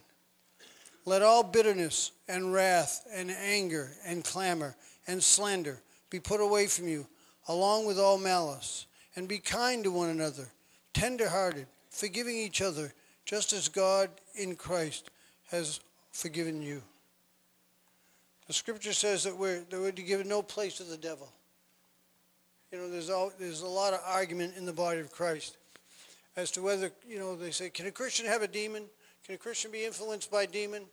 Let 1.06 1.22
all 1.24 1.44
bitterness 1.44 2.12
and 2.28 2.54
wrath 2.54 3.08
and 3.14 3.32
anger 3.32 3.92
and 4.06 4.24
clamor 4.24 4.76
and 5.08 5.22
slander 5.22 5.80
be 6.10 6.20
put 6.20 6.42
away 6.42 6.68
from 6.68 6.88
you, 6.88 7.08
along 7.48 7.86
with 7.86 8.00
all 8.00 8.18
malice. 8.18 8.86
And 9.16 9.28
be 9.28 9.40
kind 9.40 9.84
to 9.84 9.92
one 9.92 10.10
another, 10.10 10.48
tender 10.94 11.28
hearted, 11.28 11.66
forgiving 11.90 12.38
each 12.38 12.62
other, 12.62 12.94
just 13.32 13.54
as 13.54 13.70
God 13.70 14.10
in 14.36 14.58
Christ 14.58 15.10
has 15.52 15.80
forgiven 16.12 16.62
you. 16.62 16.82
The 18.48 18.52
scripture 18.52 18.92
says 18.92 19.24
that 19.24 19.38
we're, 19.38 19.62
that 19.70 19.80
we're 19.80 19.94
to 19.94 20.02
give 20.02 20.26
no 20.26 20.42
place 20.42 20.76
to 20.78 20.84
the 20.84 20.98
devil. 20.98 21.32
You 22.74 22.80
know, 22.80 22.90
there's, 22.90 23.10
all, 23.10 23.32
there's 23.40 23.62
a 23.62 23.68
lot 23.68 23.94
of 23.94 24.02
argument 24.06 24.56
in 24.58 24.66
the 24.66 24.74
body 24.74 25.00
of 25.00 25.14
Christ 25.14 25.56
as 26.36 26.52
to 26.52 26.62
whether, 26.62 26.92
you 27.08 27.20
know, 27.20 27.38
they 27.38 27.52
say, 27.52 27.70
can 27.70 27.86
a 27.86 27.92
Christian 27.92 28.26
have 28.26 28.42
a 28.42 28.50
demon? 28.50 28.84
Can 29.26 29.36
a 29.36 29.38
Christian 29.38 29.72
be 29.72 29.86
influenced 29.86 30.30
by 30.30 30.44
a 30.44 30.48
demon? 30.48 30.84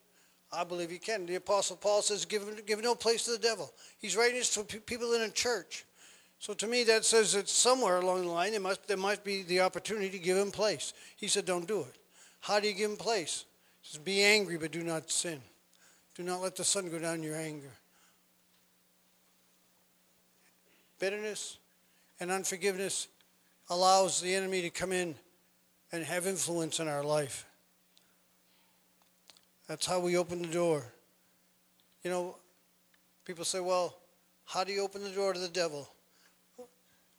I 0.53 0.63
believe 0.63 0.91
he 0.91 0.99
can. 0.99 1.27
The 1.27 1.35
Apostle 1.35 1.75
Paul 1.75 2.03
says, 2.03 2.25
give, 2.25 2.65
give 2.67 2.81
no 2.81 2.95
place 2.95 3.25
to 3.25 3.33
the 3.33 3.39
devil. 3.39 3.73
He's 3.99 4.17
writing 4.17 4.37
this 4.37 4.55
to 4.55 4.63
people 4.63 5.15
in 5.15 5.23
a 5.23 5.31
church. 5.31 5.85
So 6.39 6.55
to 6.55 6.69
me, 6.69 6.85
that 6.85 7.05
says 7.05 7.33
that 7.33 7.49
somewhere 7.49 7.99
along 7.99 8.27
the 8.27 8.31
line, 8.31 8.53
there 8.53 8.61
must, 8.61 8.87
there 8.87 8.97
must 8.97 9.25
be 9.25 9.43
the 9.43 9.59
opportunity 9.59 10.11
to 10.11 10.21
give 10.21 10.37
him 10.37 10.53
place. 10.53 10.93
He 11.17 11.27
said, 11.27 11.45
don't 11.45 11.67
do 11.67 11.81
it. 11.81 11.99
How 12.41 12.61
do 12.61 12.69
you 12.69 12.75
give 12.75 12.91
him 12.91 12.97
place? 12.97 13.45
He 13.83 13.89
says, 13.89 14.01
be 14.03 14.23
angry, 14.23 14.57
but 14.57 14.73
do 14.73 14.83
not 14.83 15.11
sin. 15.11 15.41
Do 16.15 16.23
not 16.23 16.41
let 16.41 16.57
the 16.57 16.65
sun 16.65 16.91
go 16.91 16.99
down 16.99 17.23
your 17.23 17.37
anger. 17.37 17.71
Bitterness 20.99 21.59
and 22.19 22.31
unforgiveness 22.31 23.09
allows 23.71 24.21
the 24.21 24.35
enemy 24.35 24.63
to 24.63 24.71
come 24.71 24.93
in 24.93 25.15
and 25.93 26.05
have 26.05 26.27
influence 26.27 26.81
in 26.81 26.89
our 26.89 27.05
life. 27.05 27.47
That's 29.69 29.87
how 29.87 30.01
we 30.01 30.17
open 30.17 30.43
the 30.43 30.49
door. 30.49 30.85
You 32.03 32.11
know, 32.11 32.37
people 33.25 33.45
say, 33.45 33.61
well, 33.61 33.99
how 34.47 34.65
do 34.65 34.73
you 34.73 34.83
open 34.83 35.05
the 35.05 35.11
door 35.11 35.33
to 35.35 35.39
the 35.39 35.49
devil? 35.49 35.89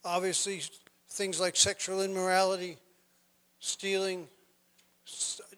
Obviously, 0.04 0.62
things 1.10 1.40
like 1.40 1.56
sexual 1.56 2.02
immorality, 2.02 2.78
stealing, 3.60 4.28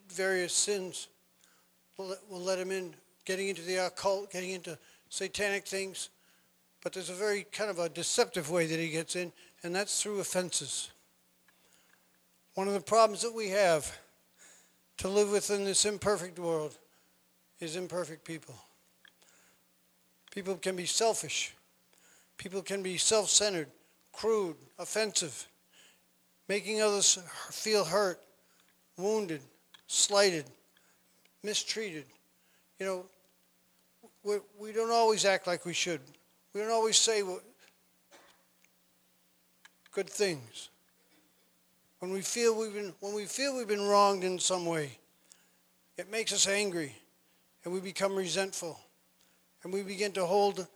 various 0.09 0.53
sins 0.53 1.07
will 1.97 2.07
let, 2.07 2.29
will 2.29 2.39
let 2.39 2.59
him 2.59 2.71
in, 2.71 2.93
getting 3.25 3.49
into 3.49 3.61
the 3.61 3.87
occult, 3.87 4.31
getting 4.31 4.51
into 4.51 4.77
satanic 5.09 5.65
things. 5.65 6.09
But 6.83 6.93
there's 6.93 7.09
a 7.09 7.15
very 7.15 7.45
kind 7.51 7.69
of 7.69 7.79
a 7.79 7.89
deceptive 7.89 8.49
way 8.49 8.65
that 8.65 8.79
he 8.79 8.89
gets 8.89 9.15
in, 9.15 9.31
and 9.63 9.75
that's 9.75 10.01
through 10.01 10.19
offenses. 10.19 10.91
One 12.55 12.67
of 12.67 12.73
the 12.73 12.81
problems 12.81 13.21
that 13.21 13.33
we 13.33 13.49
have 13.49 13.99
to 14.97 15.07
live 15.07 15.31
within 15.31 15.63
this 15.63 15.85
imperfect 15.85 16.37
world 16.39 16.77
is 17.59 17.75
imperfect 17.75 18.25
people. 18.25 18.55
People 20.31 20.55
can 20.55 20.75
be 20.75 20.85
selfish. 20.85 21.53
People 22.37 22.61
can 22.61 22.81
be 22.81 22.97
self 22.97 23.29
centered, 23.29 23.67
crude, 24.11 24.55
offensive, 24.79 25.47
making 26.47 26.81
others 26.81 27.19
feel 27.51 27.85
hurt, 27.85 28.19
wounded, 28.97 29.41
slighted, 29.87 30.45
mistreated. 31.43 32.05
You 32.79 32.85
know, 32.85 33.05
we, 34.23 34.37
we 34.59 34.71
don't 34.71 34.91
always 34.91 35.25
act 35.25 35.47
like 35.47 35.65
we 35.65 35.73
should. 35.73 36.01
We 36.53 36.61
don't 36.61 36.71
always 36.71 36.97
say 36.97 37.23
what, 37.23 37.43
good 39.91 40.09
things. 40.09 40.69
When 41.99 42.11
we 42.11 42.21
feel 42.21 42.57
we've 42.57 42.73
been 42.73 42.93
when 42.99 43.13
we 43.13 43.25
feel 43.25 43.55
we've 43.55 43.67
been 43.67 43.87
wronged 43.87 44.23
in 44.23 44.39
some 44.39 44.65
way, 44.65 44.97
it 45.97 46.11
makes 46.11 46.33
us 46.33 46.47
angry 46.47 46.95
and 47.63 47.73
we 47.73 47.79
become 47.79 48.15
resentful 48.15 48.79
and 49.63 49.71
we 49.71 49.83
begin 49.83 50.11
to 50.13 50.25
hold 50.25 50.67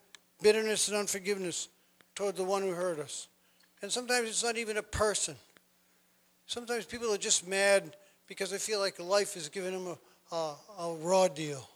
bitterness 0.41 0.87
and 0.87 0.97
unforgiveness 0.97 1.69
toward 2.13 2.35
the 2.35 2.43
one 2.43 2.61
who 2.61 2.71
hurt 2.71 2.99
us. 2.99 3.27
And 3.81 3.91
sometimes 3.91 4.29
it's 4.29 4.43
not 4.43 4.57
even 4.57 4.77
a 4.77 4.83
person. 4.83 5.35
Sometimes 6.45 6.85
people 6.85 7.11
are 7.11 7.17
just 7.17 7.47
mad 7.47 7.95
because 8.27 8.51
they 8.51 8.57
feel 8.57 8.79
like 8.79 8.99
life 8.99 9.33
has 9.35 9.49
given 9.49 9.73
them 9.73 9.95
a, 10.31 10.35
a, 10.35 10.55
a 10.79 10.95
raw 10.95 11.27
deal. 11.27 11.67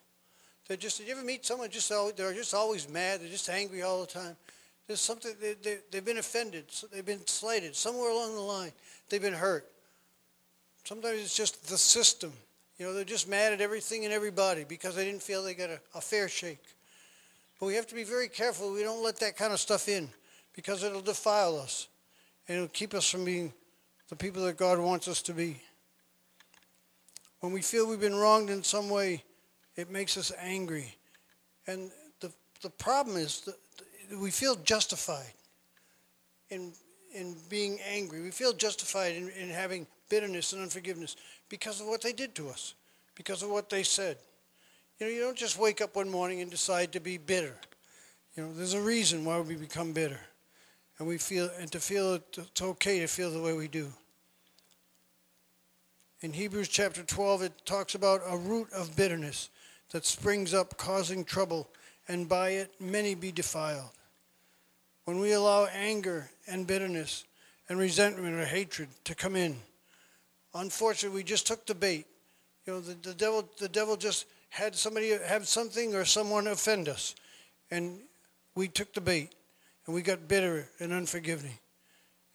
They're 0.67 0.77
just, 0.77 0.99
you 1.05 1.11
ever 1.11 1.23
meet 1.23 1.45
someone 1.45 1.69
just, 1.69 1.91
they're 2.15 2.33
just 2.33 2.53
always 2.53 2.87
mad, 2.87 3.21
they're 3.21 3.29
just 3.29 3.49
angry 3.49 3.81
all 3.81 4.01
the 4.01 4.07
time? 4.07 4.35
There's 4.87 4.99
something, 4.99 5.31
they, 5.41 5.53
they, 5.53 5.77
they've 5.91 6.05
been 6.05 6.17
offended, 6.17 6.65
they've 6.91 7.05
been 7.05 7.25
slighted, 7.25 7.75
somewhere 7.75 8.11
along 8.11 8.35
the 8.35 8.41
line, 8.41 8.71
they've 9.09 9.21
been 9.21 9.33
hurt. 9.33 9.67
Sometimes 10.83 11.19
it's 11.19 11.35
just 11.35 11.67
the 11.69 11.77
system. 11.77 12.31
You 12.77 12.85
know, 12.85 12.93
they're 12.93 13.03
just 13.03 13.27
mad 13.27 13.51
at 13.51 13.61
everything 13.61 14.05
and 14.05 14.13
everybody 14.13 14.63
because 14.63 14.95
they 14.95 15.05
didn't 15.05 15.21
feel 15.21 15.43
they 15.43 15.53
got 15.53 15.69
a, 15.69 15.79
a 15.95 16.01
fair 16.01 16.29
shake. 16.29 16.63
But 17.59 17.65
we 17.65 17.75
have 17.75 17.87
to 17.87 17.95
be 17.95 18.03
very 18.03 18.29
careful 18.29 18.71
we 18.71 18.83
don't 18.83 19.03
let 19.03 19.19
that 19.19 19.35
kind 19.35 19.51
of 19.51 19.59
stuff 19.59 19.89
in 19.89 20.09
because 20.55 20.83
it'll 20.83 21.01
defile 21.01 21.57
us 21.57 21.87
and 22.47 22.57
it'll 22.57 22.69
keep 22.69 22.93
us 22.93 23.09
from 23.09 23.25
being 23.25 23.53
the 24.07 24.15
people 24.15 24.43
that 24.45 24.57
God 24.57 24.79
wants 24.79 25.07
us 25.07 25.21
to 25.23 25.33
be. 25.33 25.61
When 27.39 27.53
we 27.53 27.61
feel 27.61 27.87
we've 27.87 27.99
been 27.99 28.15
wronged 28.15 28.49
in 28.49 28.63
some 28.63 28.89
way, 28.89 29.23
it 29.75 29.89
makes 29.89 30.17
us 30.17 30.31
angry. 30.41 30.95
And 31.67 31.91
the, 32.19 32.31
the 32.61 32.69
problem 32.69 33.17
is 33.17 33.41
that 33.41 33.55
we 34.19 34.31
feel 34.31 34.55
justified 34.55 35.33
in, 36.49 36.73
in 37.13 37.35
being 37.49 37.79
angry. 37.89 38.21
We 38.21 38.31
feel 38.31 38.53
justified 38.53 39.15
in, 39.15 39.29
in 39.29 39.49
having 39.49 39.87
bitterness 40.09 40.53
and 40.53 40.61
unforgiveness 40.61 41.15
because 41.47 41.79
of 41.79 41.87
what 41.87 42.01
they 42.01 42.11
did 42.11 42.35
to 42.35 42.49
us, 42.49 42.73
because 43.15 43.43
of 43.43 43.49
what 43.49 43.69
they 43.69 43.83
said. 43.83 44.17
You 44.99 45.05
know, 45.05 45.13
you 45.13 45.21
don't 45.21 45.37
just 45.37 45.57
wake 45.57 45.79
up 45.79 45.95
one 45.95 46.09
morning 46.09 46.41
and 46.41 46.51
decide 46.51 46.91
to 46.91 46.99
be 46.99 47.17
bitter. 47.17 47.55
You 48.35 48.43
know, 48.43 48.53
there's 48.53 48.73
a 48.73 48.81
reason 48.81 49.23
why 49.23 49.39
we 49.39 49.55
become 49.55 49.93
bitter. 49.93 50.19
And 50.97 51.07
we 51.07 51.17
feel 51.17 51.49
and 51.57 51.71
to 51.71 51.79
feel 51.79 52.15
it, 52.15 52.23
it's 52.37 52.61
okay 52.61 52.99
to 52.99 53.07
feel 53.07 53.31
the 53.31 53.41
way 53.41 53.53
we 53.53 53.69
do. 53.69 53.93
In 56.21 56.33
Hebrews 56.33 56.67
chapter 56.67 57.01
12 57.01 57.43
it 57.43 57.65
talks 57.65 57.95
about 57.95 58.21
a 58.27 58.35
root 58.35 58.67
of 58.73 58.93
bitterness 58.97 59.49
that 59.91 60.05
springs 60.05 60.53
up 60.53 60.77
causing 60.77 61.23
trouble 61.23 61.69
and 62.09 62.27
by 62.27 62.49
it 62.49 62.73
many 62.81 63.15
be 63.15 63.31
defiled. 63.31 63.91
When 65.05 65.19
we 65.19 65.31
allow 65.31 65.67
anger 65.67 66.29
and 66.45 66.67
bitterness 66.67 67.23
and 67.69 67.79
resentment 67.79 68.35
or 68.35 68.43
hatred 68.43 68.89
to 69.05 69.15
come 69.15 69.37
in, 69.37 69.55
unfortunately 70.53 71.17
we 71.17 71.23
just 71.23 71.47
took 71.47 71.65
the 71.65 71.73
bait. 71.73 72.05
You 72.65 72.73
know, 72.73 72.79
the, 72.81 72.95
the 72.95 73.13
devil 73.13 73.47
the 73.57 73.69
devil 73.69 73.95
just 73.95 74.25
had 74.49 74.75
somebody 74.75 75.17
have 75.25 75.47
something 75.47 75.95
or 75.95 76.03
someone 76.03 76.47
offend 76.47 76.89
us. 76.89 77.15
And 77.71 77.97
we 78.55 78.67
took 78.67 78.93
the 78.93 79.01
bait 79.01 79.33
and 79.85 79.95
we 79.95 80.01
got 80.01 80.27
bitter 80.27 80.67
and 80.81 80.91
unforgiving. 80.91 81.57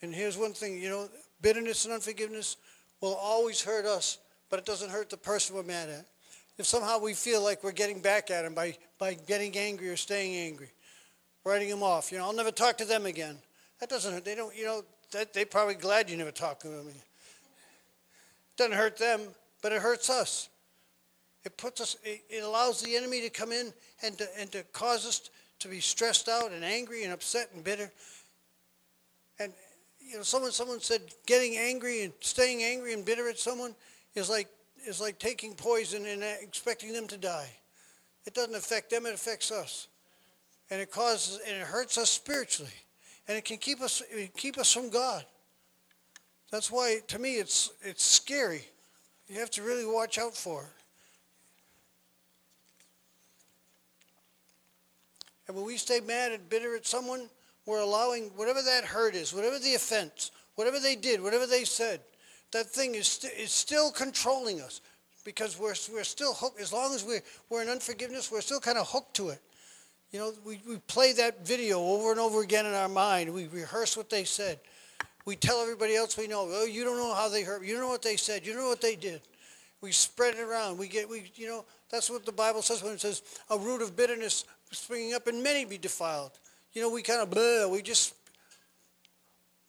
And 0.00 0.14
here's 0.14 0.38
one 0.38 0.54
thing, 0.54 0.78
you 0.78 0.88
know, 0.88 1.10
bitterness 1.42 1.84
and 1.84 1.92
unforgiveness 1.92 2.56
will 3.04 3.14
always 3.14 3.62
hurt 3.62 3.84
us, 3.84 4.18
but 4.50 4.58
it 4.58 4.64
doesn't 4.64 4.90
hurt 4.90 5.11
the 5.11 5.16
person 5.16 5.54
we're 5.54 5.62
mad 5.62 5.88
at. 5.88 6.06
If 6.56 6.66
somehow 6.66 6.99
we 6.99 7.14
feel 7.14 7.42
like 7.42 7.62
we're 7.62 7.73
getting 7.73 8.00
back 8.00 8.30
at 8.30 8.42
them 8.42 8.54
by, 8.54 8.76
by 8.99 9.14
getting 9.14 9.56
angry 9.58 9.88
or 9.88 9.96
staying 9.96 10.34
angry, 10.34 10.70
writing 11.44 11.68
them 11.68 11.82
off, 11.82 12.11
you 12.11 12.18
know, 12.18 12.25
I'll 12.25 12.32
never 12.32 12.50
talk 12.50 12.78
to 12.78 12.84
them 12.84 13.06
again. 13.06 13.37
That 13.80 13.90
doesn't 13.90 14.12
hurt. 14.12 14.25
They 14.25 14.34
don't, 14.34 14.56
you 14.56 14.64
know, 14.64 14.84
that, 15.12 15.34
they're 15.34 15.46
probably 15.46 15.75
glad 15.75 16.08
you 16.08 16.16
never 16.16 16.30
talk 16.30 16.61
to 16.61 16.68
them 16.68 16.87
again. 16.87 16.94
It 16.96 18.56
doesn't 18.56 18.73
hurt 18.76 18.96
them, 18.96 19.20
but 19.62 19.73
it 19.73 19.82
hurts 19.82 20.08
us. 20.08 20.49
It 21.44 21.56
puts 21.58 21.80
us, 21.80 21.96
it, 22.04 22.23
it 22.30 22.42
allows 22.42 22.80
the 22.80 22.96
enemy 22.96 23.20
to 23.20 23.30
come 23.30 23.52
in 23.52 23.73
and 24.02 24.16
to, 24.16 24.26
and 24.38 24.50
to 24.52 24.62
cause 24.73 25.06
us 25.06 25.28
to 25.58 25.68
be 25.68 25.80
stressed 25.80 26.28
out 26.28 26.52
and 26.52 26.64
angry 26.64 27.04
and 27.04 27.12
upset 27.12 27.50
and 27.54 27.62
bitter. 27.62 27.90
And 29.38 29.52
you 30.14 30.21
know, 30.21 30.23
someone 30.23 30.52
someone 30.52 30.78
said 30.78 31.00
getting 31.26 31.56
angry 31.56 32.04
and 32.04 32.12
staying 32.21 32.62
angry 32.62 32.92
and 32.92 33.04
bitter 33.04 33.28
at 33.28 33.37
someone 33.37 33.75
is 34.14 34.30
like 34.30 34.47
is 34.87 35.00
like 35.00 35.18
taking 35.18 35.54
poison 35.54 36.06
and 36.06 36.23
expecting 36.40 36.92
them 36.92 37.09
to 37.09 37.18
die. 37.18 37.50
It 38.25 38.33
doesn't 38.33 38.54
affect 38.54 38.90
them; 38.90 39.06
it 39.06 39.14
affects 39.14 39.50
us, 39.50 39.88
and 40.71 40.80
it 40.80 40.92
causes 40.92 41.40
and 41.44 41.56
it 41.56 41.66
hurts 41.66 41.99
us 41.99 42.11
spiritually, 42.11 42.71
and 43.26 43.37
it 43.37 43.44
can 43.44 43.56
keep 43.56 43.80
us 43.80 44.04
keep 44.37 44.56
us 44.56 44.73
from 44.73 44.88
God. 44.88 45.25
That's 46.52 46.71
why, 46.71 47.00
to 47.09 47.18
me, 47.18 47.38
it's 47.38 47.73
it's 47.83 48.04
scary. 48.04 48.68
You 49.26 49.40
have 49.40 49.50
to 49.50 49.64
really 49.64 49.85
watch 49.85 50.16
out 50.16 50.37
for 50.37 50.62
it. 50.62 50.85
And 55.49 55.56
when 55.56 55.66
we 55.66 55.76
stay 55.76 55.99
mad 55.99 56.30
and 56.30 56.49
bitter 56.49 56.76
at 56.76 56.87
someone, 56.87 57.28
we're 57.66 57.80
allowing 57.80 58.25
whatever 58.37 58.62
that 58.62 58.85
hurt 58.85 59.14
is, 59.14 59.33
whatever 59.33 59.59
the 59.59 59.75
offense, 59.75 60.30
whatever 60.54 60.78
they 60.78 60.97
did, 60.97 61.23
whatever 61.23 61.47
they 61.47 61.64
said, 61.64 62.00
that 62.52 62.66
thing 62.66 62.94
is, 62.94 63.09
st- 63.09 63.33
is 63.35 63.50
still 63.50 63.90
controlling 63.90 64.61
us 64.61 64.80
because 65.25 65.59
we're, 65.59 65.75
we're 65.92 66.04
still 66.04 66.35
hooked. 66.35 66.61
As 66.61 66.73
long 66.73 66.94
as 66.94 67.04
we're, 67.04 67.23
we're 67.49 67.62
in 67.62 67.68
unforgiveness, 67.68 68.30
we're 68.30 68.42
still 68.42 68.61
kind 68.61 68.78
of 68.78 68.88
hooked 68.88 69.14
to 69.16 69.30
it. 69.30 69.40
You 70.12 70.21
know, 70.21 70.33
we, 70.44 70.61
we 70.68 70.76
play 70.87 71.12
that 71.14 71.44
video 71.44 71.80
over 71.80 72.12
and 72.12 72.21
over 72.21 72.42
again 72.42 72.66
in 72.66 72.75
our 72.75 72.88
mind. 72.88 73.33
We 73.33 73.49
rehearse 73.49 73.97
what 73.97 74.11
they 74.11 74.25
said. 74.25 74.61
We 75.25 75.35
tell 75.35 75.61
everybody 75.61 75.97
else 75.97 76.16
we 76.16 76.28
know, 76.28 76.47
oh, 76.49 76.66
you 76.66 76.85
don't 76.85 76.99
know 76.99 77.14
how 77.14 77.28
they 77.28 77.42
hurt. 77.42 77.64
You 77.64 77.73
don't 77.73 77.83
know 77.83 77.88
what 77.88 78.02
they 78.02 78.16
said. 78.16 78.47
You 78.47 78.52
don't 78.52 78.62
know 78.62 78.68
what 78.68 78.83
they 78.83 78.94
did. 78.94 79.23
We 79.80 79.90
spread 79.90 80.35
it 80.35 80.40
around. 80.40 80.78
We 80.78 80.87
get, 80.87 81.09
we, 81.09 81.33
you 81.35 81.49
know, 81.49 81.64
That's 81.90 82.11
what 82.11 82.25
the 82.26 82.33
Bible 82.33 82.62
says 82.62 82.83
when 82.83 82.92
it 82.92 83.00
says 83.00 83.23
a 83.50 83.59
root 83.59 83.83
of 83.83 83.97
bitterness 83.97 84.44
springing 84.71 85.14
up 85.14 85.26
and 85.26 85.42
many 85.42 85.64
be 85.64 85.78
defiled. 85.78 86.33
You 86.75 86.83
know, 86.83 86.90
we 86.90 87.02
kind 87.02 87.21
of, 87.21 87.31
blah, 87.31 87.69
we 87.69 87.83
just 87.83 88.14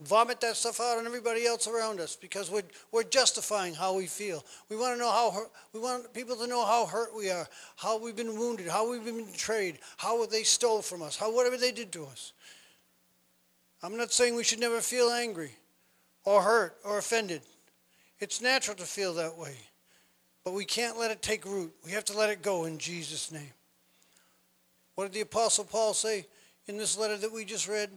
vomit 0.02 0.42
that 0.42 0.56
stuff 0.56 0.82
out 0.82 0.98
on 0.98 1.06
everybody 1.06 1.46
else 1.46 1.68
around 1.68 2.00
us 2.00 2.16
because 2.16 2.52
we're, 2.52 2.64
we're 2.92 3.04
justifying 3.04 3.74
how 3.74 3.96
we 3.96 4.08
feel. 4.08 4.44
We 4.70 4.76
want 4.76 4.96
to 4.96 5.00
know 5.00 5.12
how 5.12 5.32
hurt, 5.32 5.52
we 5.72 5.80
want 5.80 6.14
people 6.14 6.36
to 6.36 6.48
know 6.48 6.66
how 6.66 6.86
hurt 6.86 7.16
we 7.16 7.30
are, 7.30 7.48
how 7.78 7.98
we've 7.98 8.16
been 8.16 8.38
wounded, 8.38 8.68
how 8.68 8.90
we've 8.90 9.06
been 9.06 9.26
betrayed, 9.26 9.80
how 9.98 10.26
they 10.26 10.44
stole 10.44 10.82
from 10.82 11.02
us, 11.02 11.16
how 11.16 11.34
whatever 11.34 11.58
they 11.58 11.72
did 11.72 11.92
to 11.94 12.06
us. 12.06 12.34
I'm 13.84 13.98
not 13.98 14.12
saying 14.12 14.36
we 14.36 14.44
should 14.44 14.60
never 14.60 14.82
feel 14.82 15.10
angry 15.10 15.52
or 16.24 16.42
hurt 16.42 16.76
or 16.84 16.98
offended. 16.98 17.42
It's 18.20 18.42
natural 18.42 18.76
to 18.78 18.84
feel 18.84 19.14
that 19.16 19.38
way. 19.38 19.56
But 20.44 20.54
we 20.54 20.66
can't 20.66 20.98
let 20.98 21.12
it 21.12 21.22
take 21.22 21.46
root. 21.46 21.74
We 21.86 21.92
have 21.92 22.06
to 22.06 22.18
let 22.18 22.30
it 22.30 22.42
go 22.42 22.66
in 22.66 22.78
Jesus' 22.78 23.32
name. 23.32 23.52
What 24.96 25.06
did 25.06 25.14
the 25.14 25.22
Apostle 25.22 25.66
Paul 25.66 25.94
say 25.94 26.26
in 26.68 26.78
this 26.78 26.98
letter 26.98 27.18
that 27.18 27.32
we 27.32 27.46
just 27.46 27.68
read? 27.68 27.90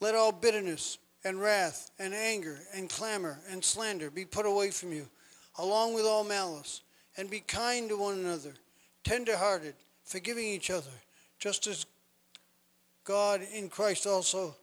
Let 0.00 0.14
all 0.14 0.32
bitterness 0.32 0.98
and 1.24 1.40
wrath 1.40 1.90
and 1.98 2.14
anger 2.14 2.58
and 2.74 2.88
clamor 2.88 3.38
and 3.50 3.64
slander 3.64 4.10
be 4.10 4.24
put 4.24 4.46
away 4.46 4.70
from 4.70 4.92
you, 4.92 5.08
along 5.58 5.94
with 5.94 6.04
all 6.04 6.24
malice, 6.24 6.82
and 7.16 7.30
be 7.30 7.40
kind 7.40 7.88
to 7.88 7.96
one 7.96 8.14
another, 8.18 8.52
tender-hearted, 9.04 9.74
forgiving 10.04 10.44
each 10.44 10.70
other, 10.70 10.90
just 11.38 11.66
as 11.66 11.86
God 13.04 13.40
in 13.54 13.68
Christ 13.68 14.06
also 14.06 14.54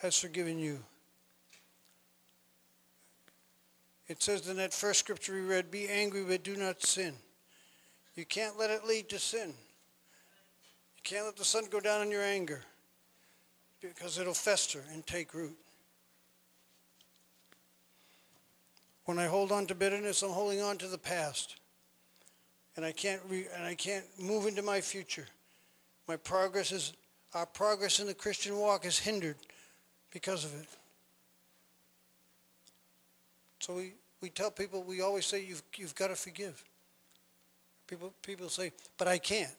has 0.00 0.18
forgiven 0.18 0.58
you. 0.58 0.80
It 4.08 4.22
says 4.22 4.48
in 4.48 4.56
that 4.56 4.74
first 4.74 5.00
scripture 5.00 5.32
we 5.32 5.40
read, 5.40 5.70
Be 5.70 5.88
angry, 5.88 6.24
but 6.24 6.42
do 6.42 6.56
not 6.56 6.82
sin. 6.82 7.14
You 8.14 8.26
can't 8.26 8.58
let 8.58 8.70
it 8.70 8.84
lead 8.84 9.08
to 9.10 9.18
sin. 9.18 9.54
You 11.04 11.16
can't 11.16 11.26
let 11.26 11.36
the 11.36 11.44
sun 11.44 11.64
go 11.70 11.80
down 11.80 12.02
in 12.02 12.10
your 12.10 12.22
anger 12.22 12.60
because 13.80 14.18
it'll 14.18 14.34
fester 14.34 14.80
and 14.92 15.04
take 15.06 15.34
root. 15.34 15.56
When 19.04 19.18
I 19.18 19.26
hold 19.26 19.50
on 19.50 19.66
to 19.66 19.74
bitterness, 19.74 20.22
I'm 20.22 20.30
holding 20.30 20.60
on 20.60 20.78
to 20.78 20.86
the 20.86 20.98
past. 20.98 21.56
And 22.76 22.84
I 22.84 22.92
can't 22.92 23.20
re- 23.28 23.48
and 23.54 23.64
I 23.64 23.74
can't 23.74 24.04
move 24.18 24.46
into 24.46 24.62
my 24.62 24.80
future. 24.80 25.26
My 26.06 26.16
progress 26.16 26.70
is 26.70 26.92
our 27.34 27.46
progress 27.46 27.98
in 27.98 28.06
the 28.06 28.14
Christian 28.14 28.56
walk 28.56 28.86
is 28.86 28.98
hindered 28.98 29.36
because 30.12 30.44
of 30.44 30.54
it. 30.54 30.68
So 33.58 33.74
we, 33.74 33.92
we 34.20 34.28
tell 34.28 34.50
people, 34.50 34.82
we 34.82 35.00
always 35.00 35.26
say, 35.26 35.44
you've, 35.44 35.62
you've 35.76 35.94
got 35.94 36.08
to 36.08 36.14
forgive. 36.14 36.62
People, 37.86 38.12
people 38.22 38.48
say, 38.48 38.72
but 38.98 39.08
I 39.08 39.18
can't. 39.18 39.52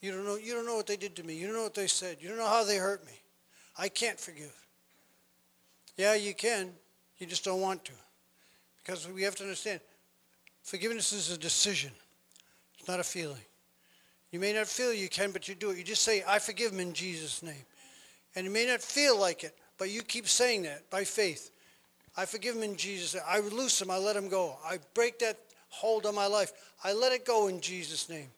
You 0.00 0.12
don't, 0.12 0.24
know, 0.24 0.36
you 0.36 0.52
don't 0.52 0.66
know 0.66 0.76
what 0.76 0.86
they 0.86 0.96
did 0.96 1.16
to 1.16 1.22
me. 1.22 1.34
You 1.34 1.46
don't 1.46 1.56
know 1.56 1.62
what 1.62 1.74
they 1.74 1.86
said. 1.86 2.18
You 2.20 2.28
don't 2.28 2.38
know 2.38 2.46
how 2.46 2.64
they 2.64 2.76
hurt 2.76 3.04
me. 3.06 3.12
I 3.78 3.88
can't 3.88 4.18
forgive. 4.18 4.54
Yeah, 5.96 6.14
you 6.14 6.34
can. 6.34 6.70
You 7.18 7.26
just 7.26 7.44
don't 7.44 7.60
want 7.60 7.84
to. 7.86 7.92
Because 8.84 9.08
we 9.08 9.22
have 9.22 9.34
to 9.36 9.42
understand 9.42 9.80
forgiveness 10.62 11.12
is 11.12 11.30
a 11.30 11.38
decision, 11.38 11.90
it's 12.78 12.88
not 12.88 13.00
a 13.00 13.04
feeling. 13.04 13.40
You 14.32 14.40
may 14.40 14.52
not 14.52 14.66
feel 14.66 14.92
you 14.92 15.08
can, 15.08 15.30
but 15.30 15.48
you 15.48 15.54
do 15.54 15.70
it. 15.70 15.78
You 15.78 15.84
just 15.84 16.02
say, 16.02 16.22
I 16.26 16.38
forgive 16.38 16.72
him 16.72 16.80
in 16.80 16.92
Jesus' 16.92 17.42
name. 17.42 17.64
And 18.34 18.44
you 18.44 18.52
may 18.52 18.66
not 18.66 18.82
feel 18.82 19.18
like 19.18 19.44
it, 19.44 19.56
but 19.78 19.90
you 19.90 20.02
keep 20.02 20.28
saying 20.28 20.62
that 20.64 20.90
by 20.90 21.04
faith. 21.04 21.50
I 22.16 22.26
forgive 22.26 22.56
him 22.56 22.62
in 22.62 22.76
Jesus' 22.76 23.14
name. 23.14 23.22
I 23.26 23.38
release 23.38 23.80
him. 23.80 23.90
I 23.90 23.98
let 23.98 24.16
him 24.16 24.28
go. 24.28 24.56
I 24.64 24.78
break 24.94 25.18
that 25.20 25.38
hold 25.68 26.06
on 26.06 26.14
my 26.14 26.26
life. 26.26 26.52
I 26.82 26.92
let 26.92 27.12
it 27.12 27.24
go 27.24 27.48
in 27.48 27.60
Jesus' 27.60 28.08
name. 28.08 28.28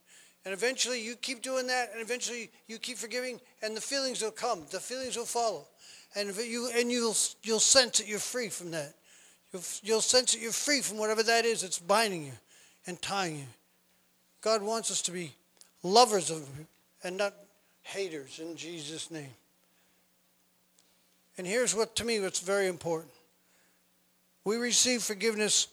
And 0.44 0.54
eventually 0.54 1.02
you 1.02 1.16
keep 1.16 1.42
doing 1.42 1.66
that, 1.66 1.90
and 1.92 2.00
eventually 2.00 2.50
you 2.66 2.78
keep 2.78 2.96
forgiving, 2.96 3.40
and 3.62 3.76
the 3.76 3.80
feelings 3.80 4.22
will 4.22 4.30
come. 4.30 4.62
The 4.70 4.80
feelings 4.80 5.16
will 5.16 5.24
follow. 5.24 5.66
And 6.14 6.34
you 6.36 6.70
and 6.74 6.90
you'll 6.90 7.16
you'll 7.42 7.60
sense 7.60 7.98
that 7.98 8.08
you're 8.08 8.18
free 8.18 8.48
from 8.48 8.70
that. 8.70 8.94
You'll, 9.52 9.62
you'll 9.82 10.00
sense 10.00 10.32
that 10.32 10.40
you're 10.40 10.52
free 10.52 10.80
from 10.80 10.98
whatever 10.98 11.22
that 11.22 11.44
is 11.44 11.62
that's 11.62 11.78
binding 11.78 12.24
you 12.24 12.32
and 12.86 13.00
tying 13.00 13.36
you. 13.36 13.46
God 14.40 14.62
wants 14.62 14.90
us 14.90 15.02
to 15.02 15.10
be 15.10 15.32
lovers 15.82 16.30
of 16.30 16.38
him 16.38 16.66
and 17.02 17.16
not 17.16 17.34
haters 17.82 18.38
in 18.38 18.56
Jesus' 18.56 19.10
name. 19.10 19.34
And 21.36 21.46
here's 21.46 21.74
what 21.74 21.94
to 21.96 22.04
me 22.04 22.20
what's 22.20 22.40
very 22.40 22.66
important. 22.66 23.12
We 24.44 24.56
receive 24.56 25.02
forgiveness 25.02 25.68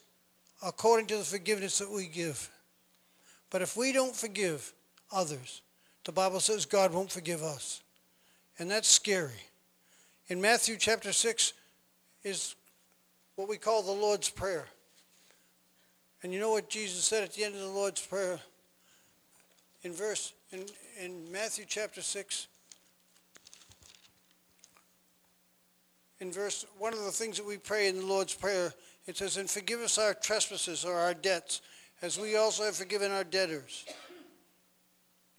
according 0.63 1.07
to 1.07 1.17
the 1.17 1.23
forgiveness 1.23 1.79
that 1.79 1.89
we 1.89 2.07
give. 2.07 2.49
But 3.49 3.61
if 3.61 3.77
we 3.77 3.91
don't 3.91 4.15
forgive 4.15 4.73
others, 5.11 5.61
the 6.03 6.11
Bible 6.11 6.39
says 6.39 6.65
God 6.65 6.93
won't 6.93 7.11
forgive 7.11 7.43
us. 7.43 7.81
And 8.59 8.69
that's 8.69 8.89
scary. 8.89 9.31
In 10.27 10.41
Matthew 10.41 10.77
chapter 10.77 11.11
6 11.11 11.53
is 12.23 12.55
what 13.35 13.49
we 13.49 13.57
call 13.57 13.83
the 13.83 13.91
Lord's 13.91 14.29
Prayer. 14.29 14.65
And 16.23 16.33
you 16.33 16.39
know 16.39 16.51
what 16.51 16.69
Jesus 16.69 17.03
said 17.03 17.23
at 17.23 17.33
the 17.33 17.43
end 17.43 17.55
of 17.55 17.61
the 17.61 17.67
Lord's 17.67 18.05
Prayer? 18.05 18.39
In 19.83 19.93
verse 19.93 20.33
in, 20.51 20.65
in 20.99 21.31
Matthew 21.31 21.65
chapter 21.67 22.01
6, 22.01 22.47
in 26.19 26.31
verse 26.31 26.65
one 26.77 26.93
of 26.93 27.03
the 27.03 27.11
things 27.11 27.37
that 27.37 27.45
we 27.45 27.57
pray 27.57 27.87
in 27.87 27.99
the 27.99 28.05
Lord's 28.05 28.33
Prayer, 28.33 28.73
it 29.05 29.17
says, 29.17 29.37
And 29.37 29.49
forgive 29.49 29.81
us 29.81 29.97
our 29.97 30.13
trespasses 30.13 30.85
or 30.85 30.95
our 30.95 31.13
debts, 31.13 31.61
as 32.01 32.19
we 32.19 32.35
also 32.35 32.63
have 32.63 32.75
forgiven 32.75 33.11
our 33.11 33.23
debtors. 33.23 33.85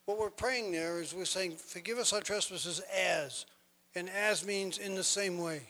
What 0.07 0.19
we're 0.19 0.31
praying 0.31 0.73
there 0.73 1.01
is 1.01 1.15
we're 1.15 1.25
saying, 1.25 1.57
Forgive 1.57 1.99
us 1.99 2.13
our 2.13 2.21
trespasses 2.21 2.81
as. 2.95 3.47
And 3.95 4.09
as 4.11 4.45
means 4.45 4.79
in 4.79 4.95
the 4.95 5.05
same 5.05 5.39
way. 5.39 5.63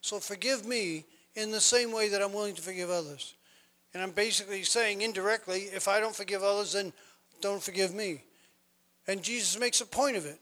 So 0.00 0.18
forgive 0.18 0.66
me 0.66 1.04
in 1.34 1.50
the 1.50 1.60
same 1.60 1.92
way 1.92 2.08
that 2.08 2.22
I'm 2.22 2.32
willing 2.32 2.54
to 2.54 2.62
forgive 2.62 2.90
others. 2.90 3.34
And 3.92 4.02
I'm 4.02 4.10
basically 4.10 4.62
saying 4.64 5.02
indirectly, 5.02 5.68
if 5.72 5.86
I 5.86 6.00
don't 6.00 6.14
forgive 6.14 6.42
others, 6.42 6.72
then 6.72 6.92
don't 7.40 7.62
forgive 7.62 7.94
me. 7.94 8.24
And 9.06 9.22
Jesus 9.22 9.58
makes 9.58 9.80
a 9.80 9.86
point 9.86 10.16
of 10.16 10.26
it. 10.26 10.40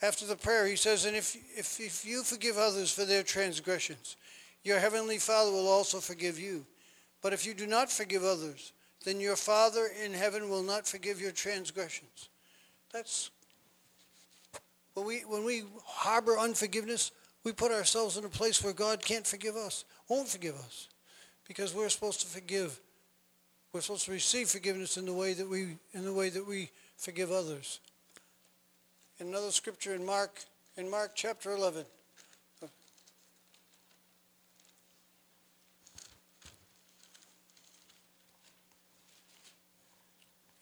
After 0.00 0.26
the 0.26 0.36
prayer, 0.36 0.66
he 0.66 0.76
says, 0.76 1.04
And 1.04 1.16
if, 1.16 1.36
if, 1.56 1.80
if 1.80 2.04
you 2.04 2.22
forgive 2.22 2.56
others 2.56 2.92
for 2.92 3.04
their 3.04 3.22
transgressions, 3.22 4.16
your 4.62 4.78
heavenly 4.78 5.18
Father 5.18 5.50
will 5.50 5.68
also 5.68 5.98
forgive 5.98 6.38
you. 6.38 6.64
But 7.20 7.32
if 7.32 7.46
you 7.46 7.54
do 7.54 7.66
not 7.66 7.90
forgive 7.90 8.22
others, 8.22 8.72
then 9.04 9.20
your 9.20 9.36
Father 9.36 9.88
in 10.04 10.12
heaven 10.12 10.48
will 10.48 10.62
not 10.62 10.86
forgive 10.86 11.20
your 11.20 11.32
transgressions. 11.32 12.28
That's 12.92 13.30
when 14.94 15.06
we, 15.06 15.20
when 15.20 15.44
we 15.44 15.62
harbor 15.84 16.38
unforgiveness, 16.38 17.12
we 17.44 17.52
put 17.52 17.70
ourselves 17.70 18.16
in 18.16 18.24
a 18.24 18.28
place 18.28 18.62
where 18.62 18.72
God 18.72 19.04
can't 19.04 19.26
forgive 19.26 19.54
us, 19.54 19.84
won't 20.08 20.28
forgive 20.28 20.56
us, 20.56 20.88
because 21.46 21.74
we're 21.74 21.88
supposed 21.88 22.20
to 22.22 22.26
forgive. 22.26 22.80
We're 23.72 23.80
supposed 23.80 24.06
to 24.06 24.12
receive 24.12 24.48
forgiveness 24.48 24.96
in 24.96 25.06
the 25.06 25.12
way 25.12 25.34
that 25.34 25.48
we, 25.48 25.76
in 25.92 26.04
the 26.04 26.12
way 26.12 26.30
that 26.30 26.46
we 26.46 26.70
forgive 26.96 27.30
others. 27.30 27.80
Another 29.20 29.50
scripture 29.50 29.94
in 29.94 30.04
Mark, 30.04 30.40
in 30.76 30.90
Mark 30.90 31.12
chapter 31.14 31.52
11. 31.52 31.84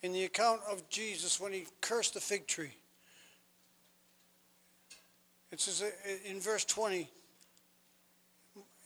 In 0.07 0.13
the 0.13 0.23
account 0.23 0.61
of 0.71 0.87
Jesus 0.87 1.37
when 1.37 1.51
he 1.51 1.65
cursed 1.81 2.13
the 2.13 2.21
fig 2.21 2.47
tree. 2.47 2.71
It 5.51 5.59
says 5.59 5.83
uh, 5.83 6.31
in 6.31 6.39
verse 6.39 6.63
20, 6.63 7.09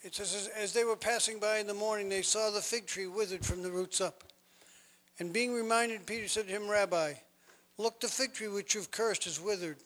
it 0.02 0.16
says, 0.16 0.50
As 0.58 0.74
they 0.74 0.84
were 0.84 0.96
passing 0.96 1.40
by 1.40 1.60
in 1.60 1.68
the 1.68 1.76
morning, 1.76 2.10
they 2.10 2.24
saw 2.24 2.50
the 2.50 2.60
fig 2.60 2.88
tree 2.88 3.06
withered 3.06 3.46
from 3.46 3.62
the 3.62 3.70
roots 3.70 4.02
up. 4.02 4.24
And 5.20 5.32
being 5.32 5.54
reminded, 5.54 6.08
Peter 6.08 6.28
said 6.28 6.48
to 6.48 6.52
him, 6.52 6.68
Rabbi, 6.68 7.14
look, 7.78 8.00
the 8.00 8.08
fig 8.08 8.34
tree 8.34 8.48
which 8.48 8.74
you've 8.74 8.90
cursed 8.90 9.28
is 9.28 9.40
withered. 9.40 9.78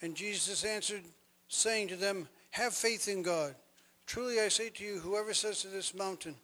And 0.00 0.16
Jesus 0.16 0.64
answered, 0.64 1.02
saying 1.48 1.88
to 1.88 1.96
them, 1.96 2.28
Have 2.52 2.72
faith 2.72 3.08
in 3.08 3.22
God. 3.22 3.54
Truly 4.06 4.40
I 4.40 4.48
say 4.48 4.70
to 4.70 4.84
you, 4.84 5.00
whoever 5.00 5.34
says 5.34 5.60
to 5.60 5.68
this 5.68 5.94
mountain, 5.94 6.34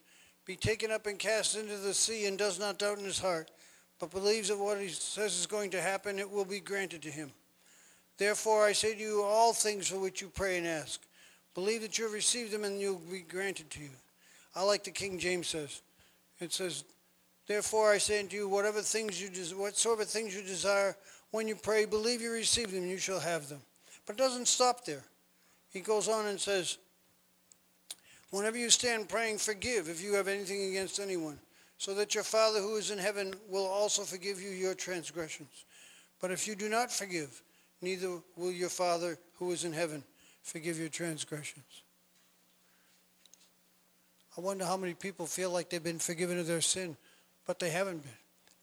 Be 0.44 0.54
taken 0.54 0.90
up 0.90 1.06
and 1.06 1.18
cast 1.18 1.56
into 1.56 1.78
the 1.78 1.94
sea, 1.94 2.26
and 2.26 2.36
does 2.36 2.60
not 2.60 2.78
doubt 2.78 2.98
in 2.98 3.06
his 3.06 3.18
heart, 3.18 3.50
but 3.98 4.10
believes 4.10 4.48
that 4.48 4.58
what 4.58 4.80
he 4.80 4.88
says 4.88 5.38
is 5.38 5.46
going 5.46 5.70
to 5.70 5.80
happen, 5.80 6.18
it 6.18 6.30
will 6.30 6.44
be 6.44 6.60
granted 6.60 7.02
to 7.02 7.10
him. 7.10 7.30
Therefore, 8.18 8.64
I 8.64 8.72
say 8.72 8.94
to 8.94 9.00
you, 9.00 9.22
all 9.22 9.52
things 9.52 9.88
for 9.88 9.98
which 9.98 10.20
you 10.20 10.28
pray 10.28 10.58
and 10.58 10.66
ask, 10.66 11.00
believe 11.54 11.82
that 11.82 11.98
you 11.98 12.04
have 12.04 12.12
received 12.12 12.52
them 12.52 12.64
and 12.64 12.80
you'll 12.80 13.00
be 13.10 13.20
granted 13.20 13.70
to 13.70 13.80
you. 13.80 13.90
I 14.54 14.62
like 14.62 14.84
the 14.84 14.90
King 14.90 15.18
James 15.18 15.48
says. 15.48 15.82
It 16.40 16.52
says, 16.52 16.84
Therefore 17.46 17.90
I 17.90 17.98
say 17.98 18.20
unto 18.20 18.36
you, 18.36 18.48
whatever 18.48 18.80
things 18.80 19.20
you 19.20 19.28
des- 19.28 19.54
whatsoever 19.54 20.04
things 20.04 20.34
you 20.34 20.42
desire, 20.42 20.96
when 21.30 21.48
you 21.48 21.56
pray, 21.56 21.86
believe 21.86 22.20
you 22.20 22.30
receive 22.30 22.70
them, 22.70 22.82
and 22.82 22.90
you 22.90 22.98
shall 22.98 23.20
have 23.20 23.48
them. 23.48 23.60
But 24.06 24.16
it 24.16 24.18
doesn't 24.18 24.48
stop 24.48 24.84
there. 24.84 25.04
He 25.70 25.80
goes 25.80 26.08
on 26.08 26.26
and 26.26 26.40
says, 26.40 26.78
Whenever 28.30 28.56
you 28.56 28.70
stand 28.70 29.08
praying, 29.08 29.38
forgive 29.38 29.88
if 29.88 30.02
you 30.02 30.14
have 30.14 30.28
anything 30.28 30.70
against 30.70 31.00
anyone, 31.00 31.38
so 31.82 31.94
that 31.94 32.14
your 32.14 32.22
Father 32.22 32.60
who 32.60 32.76
is 32.76 32.92
in 32.92 32.98
heaven 32.98 33.34
will 33.48 33.66
also 33.66 34.02
forgive 34.02 34.40
you 34.40 34.50
your 34.50 34.72
transgressions. 34.72 35.64
But 36.20 36.30
if 36.30 36.46
you 36.46 36.54
do 36.54 36.68
not 36.68 36.92
forgive, 36.92 37.42
neither 37.80 38.20
will 38.36 38.52
your 38.52 38.68
Father 38.68 39.18
who 39.40 39.50
is 39.50 39.64
in 39.64 39.72
heaven 39.72 40.04
forgive 40.44 40.78
your 40.78 40.90
transgressions. 40.90 41.82
I 44.38 44.42
wonder 44.42 44.64
how 44.64 44.76
many 44.76 44.94
people 44.94 45.26
feel 45.26 45.50
like 45.50 45.70
they've 45.70 45.82
been 45.82 45.98
forgiven 45.98 46.38
of 46.38 46.46
their 46.46 46.60
sin, 46.60 46.96
but 47.48 47.58
they 47.58 47.70
haven't 47.70 48.04
been 48.04 48.12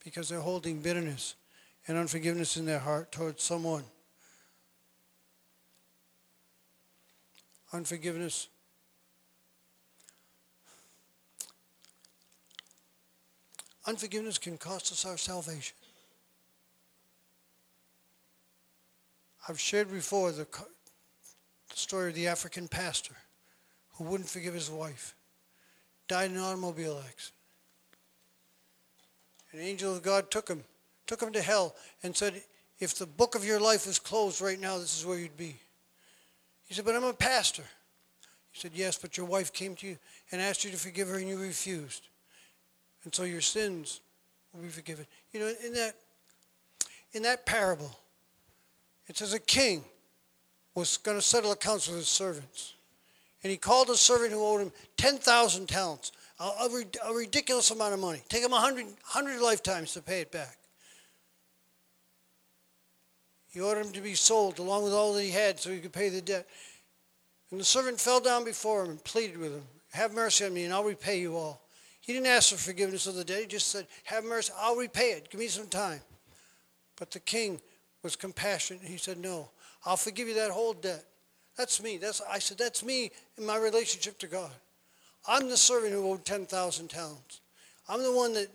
because 0.02 0.30
they're 0.30 0.40
holding 0.40 0.80
bitterness 0.80 1.36
and 1.90 1.98
unforgiveness 1.98 2.56
in 2.56 2.66
their 2.66 2.80
heart 2.80 3.12
towards 3.12 3.44
someone. 3.44 3.84
Unforgiveness 7.74 8.48
Unforgiveness 13.86 14.38
can 14.38 14.58
cost 14.58 14.92
us 14.92 15.06
our 15.06 15.18
salvation. 15.18 15.76
I've 19.48 19.60
shared 19.60 19.92
before 19.92 20.32
the, 20.32 20.46
the 20.46 21.76
story 21.76 22.10
of 22.10 22.16
the 22.16 22.28
African 22.28 22.68
pastor 22.68 23.16
who 23.94 24.04
wouldn't 24.04 24.30
forgive 24.30 24.54
his 24.54 24.70
wife, 24.70 25.16
died 26.08 26.32
in 26.32 26.38
an 26.38 26.44
automobile 26.44 27.02
accident. 27.06 27.34
An 29.54 29.60
angel 29.60 29.96
of 29.96 30.04
God 30.04 30.30
took 30.30 30.48
him, 30.48 30.64
took 31.08 31.22
him 31.22 31.34
to 31.34 31.42
hell, 31.42 31.76
and 32.04 32.16
said, 32.16 32.42
If 32.80 32.96
the 32.96 33.08
book 33.08 33.34
of 33.34 33.46
your 33.46 33.60
life 33.60 33.88
was 33.88 33.98
closed 33.98 34.42
right 34.42 34.60
now, 34.60 34.78
this 34.78 35.00
is 35.00 35.06
where 35.06 35.18
you'd 35.18 35.38
be. 35.38 35.56
He 36.66 36.74
said, 36.76 36.86
But 36.86 36.96
I'm 36.96 37.04
a 37.04 37.14
pastor. 37.14 37.64
He 38.52 38.60
said, 38.60 38.72
Yes, 38.76 38.98
but 38.98 39.18
your 39.18 39.26
wife 39.26 39.52
came 39.52 39.76
to 39.78 39.88
you 39.88 39.98
and 40.32 40.42
asked 40.42 40.64
you 40.64 40.72
to 40.72 40.78
forgive 40.78 41.08
her, 41.08 41.18
and 41.18 41.28
you 41.28 41.40
refused 41.40 42.09
and 43.04 43.14
so 43.14 43.24
your 43.24 43.42
sins 43.42 44.02
will 44.54 44.62
be 44.62 44.70
forgiven. 44.70 45.06
You 45.32 45.40
know, 45.40 45.54
in 45.66 45.74
that 45.74 45.96
in 47.14 47.24
that 47.24 47.46
parable, 47.46 47.98
it 49.08 49.18
says 49.18 49.34
a 49.34 49.40
king 49.40 49.84
was 50.76 50.98
going 50.98 51.18
to 51.18 51.22
settle 51.22 51.52
accounts 51.52 51.88
with 51.88 51.98
his 51.98 52.08
servants. 52.08 52.76
And 53.44 53.52
he 53.52 53.58
called 53.58 53.90
a 53.90 53.96
servant 53.96 54.32
who 54.32 54.46
owed 54.46 54.62
him 54.62 54.72
10,000 54.98 55.68
talents, 55.68 56.12
a, 56.40 56.44
a, 56.44 56.86
a, 57.08 57.14
ridiculous 57.14 57.72
amount 57.72 57.94
of 57.94 58.00
money. 58.00 58.22
Take 58.30 58.44
him 58.44 58.52
100, 58.52 58.86
100 58.86 59.42
lifetimes 59.42 59.94
to 59.94 60.02
pay 60.02 60.22
it 60.22 60.32
back. 60.32 60.58
He 63.52 63.62
ordered 63.62 63.88
him 63.88 63.94
to 63.94 64.02
be 64.02 64.14
sold 64.14 64.60
along 64.60 64.84
with 64.84 64.94
all 64.94 65.14
that 65.14 65.24
he 65.24 65.32
had 65.32 65.60
so 65.60 65.72
he 65.72 65.80
could 65.80 65.94
pay 65.94 66.10
the 66.10 66.22
debt. 66.22 66.48
And 67.50 67.60
the 67.60 67.66
servant 67.66 68.00
fell 68.00 68.20
down 68.20 68.46
before 68.46 68.84
him 68.84 68.92
and 68.92 69.04
pleaded 69.04 69.38
with 69.38 69.54
him, 69.54 69.64
Have 69.94 70.14
mercy 70.14 70.46
on 70.46 70.54
me, 70.54 70.66
and 70.66 70.74
I'll 70.74 70.84
repay 70.84 71.20
you 71.20 71.36
all. 71.36 71.62
He 72.10 72.16
didn't 72.16 72.26
ask 72.26 72.50
for 72.50 72.58
forgiveness 72.58 73.06
of 73.06 73.14
the 73.14 73.24
debt. 73.24 73.42
He 73.42 73.46
just 73.46 73.68
said, 73.68 73.86
Have 74.06 74.24
mercy, 74.24 74.52
I'll 74.60 74.76
repay 74.76 75.12
it. 75.12 75.30
Give 75.30 75.40
me 75.40 75.46
some 75.46 75.68
time. 75.68 76.00
But 76.96 77.12
the 77.12 77.20
king 77.20 77.62
was 78.02 78.16
compassionate. 78.16 78.82
He 78.82 78.98
said, 78.98 79.20
No, 79.20 79.52
I'll 79.86 79.96
forgive 79.96 80.28
you 80.28 80.34
that 80.34 80.50
whole 80.50 80.74
debt. 80.74 81.06
That's 81.56 81.84
me. 81.84 81.98
That's, 81.98 82.20
I 82.28 82.40
said, 82.40 82.58
That's 82.58 82.84
me 82.84 83.12
in 83.38 83.46
my 83.46 83.58
relationship 83.58 84.18
to 84.18 84.28
God. 84.28 84.50
I'm 85.28 85.50
the 85.50 85.56
servant 85.56 85.94
who 85.94 86.10
owed 86.10 86.26
10,000 86.26 86.88
talents. 86.88 87.42
I'm 87.88 88.02
the 88.02 88.12
one 88.12 88.34
that 88.34 88.48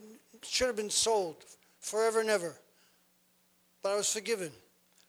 should 0.43 0.67
have 0.67 0.75
been 0.75 0.89
sold 0.89 1.37
forever 1.79 2.19
and 2.19 2.29
ever. 2.29 2.57
But 3.81 3.93
I 3.93 3.95
was 3.95 4.11
forgiven. 4.11 4.51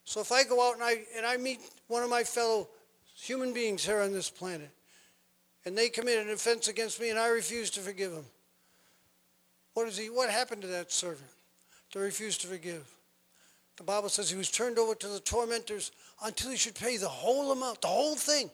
So 0.04 0.20
if 0.20 0.30
I 0.30 0.44
go 0.44 0.68
out 0.68 0.74
and 0.74 0.84
I, 0.84 1.00
and 1.16 1.26
I 1.26 1.36
meet 1.36 1.58
one 1.88 2.04
of 2.04 2.10
my 2.10 2.22
fellow 2.22 2.68
human 3.16 3.52
beings 3.52 3.84
here 3.84 4.02
on 4.02 4.12
this 4.12 4.30
planet, 4.30 4.70
and 5.64 5.76
they 5.76 5.88
commit 5.88 6.24
an 6.24 6.32
offense 6.32 6.68
against 6.68 7.00
me 7.00 7.10
and 7.10 7.18
I 7.18 7.26
refuse 7.26 7.70
to 7.70 7.80
forgive 7.80 8.12
them, 8.12 8.24
what 9.76 9.88
is 9.88 9.98
he? 9.98 10.08
What 10.08 10.30
happened 10.30 10.62
to 10.62 10.68
that 10.68 10.90
servant 10.90 11.28
to 11.90 11.98
refuse 11.98 12.38
to 12.38 12.46
forgive? 12.46 12.82
The 13.76 13.82
Bible 13.82 14.08
says 14.08 14.30
he 14.30 14.36
was 14.38 14.50
turned 14.50 14.78
over 14.78 14.94
to 14.94 15.06
the 15.06 15.20
tormentors 15.20 15.92
until 16.24 16.50
he 16.50 16.56
should 16.56 16.74
pay 16.74 16.96
the 16.96 17.10
whole 17.10 17.52
amount, 17.52 17.82
the 17.82 17.88
whole 17.88 18.16
thing. 18.16 18.44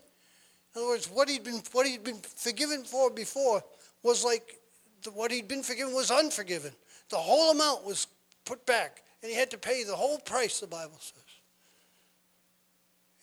In 0.75 0.81
other 0.81 0.89
words, 0.89 1.09
what 1.09 1.29
he'd 1.29 1.45
been 1.45 1.61
what 1.71 1.87
he'd 1.87 2.03
been 2.03 2.19
forgiven 2.35 2.83
for 2.83 3.09
before 3.09 3.63
was 4.03 4.25
like 4.25 4.59
the, 5.03 5.11
what 5.11 5.31
he'd 5.31 5.47
been 5.47 5.63
forgiven 5.63 5.93
was 5.93 6.11
unforgiven. 6.11 6.73
The 7.07 7.15
whole 7.15 7.51
amount 7.51 7.85
was 7.85 8.07
put 8.43 8.65
back, 8.65 9.01
and 9.21 9.31
he 9.31 9.37
had 9.37 9.49
to 9.51 9.57
pay 9.57 9.85
the 9.85 9.95
whole 9.95 10.17
price. 10.17 10.59
The 10.59 10.67
Bible 10.67 10.97
says. 10.99 11.23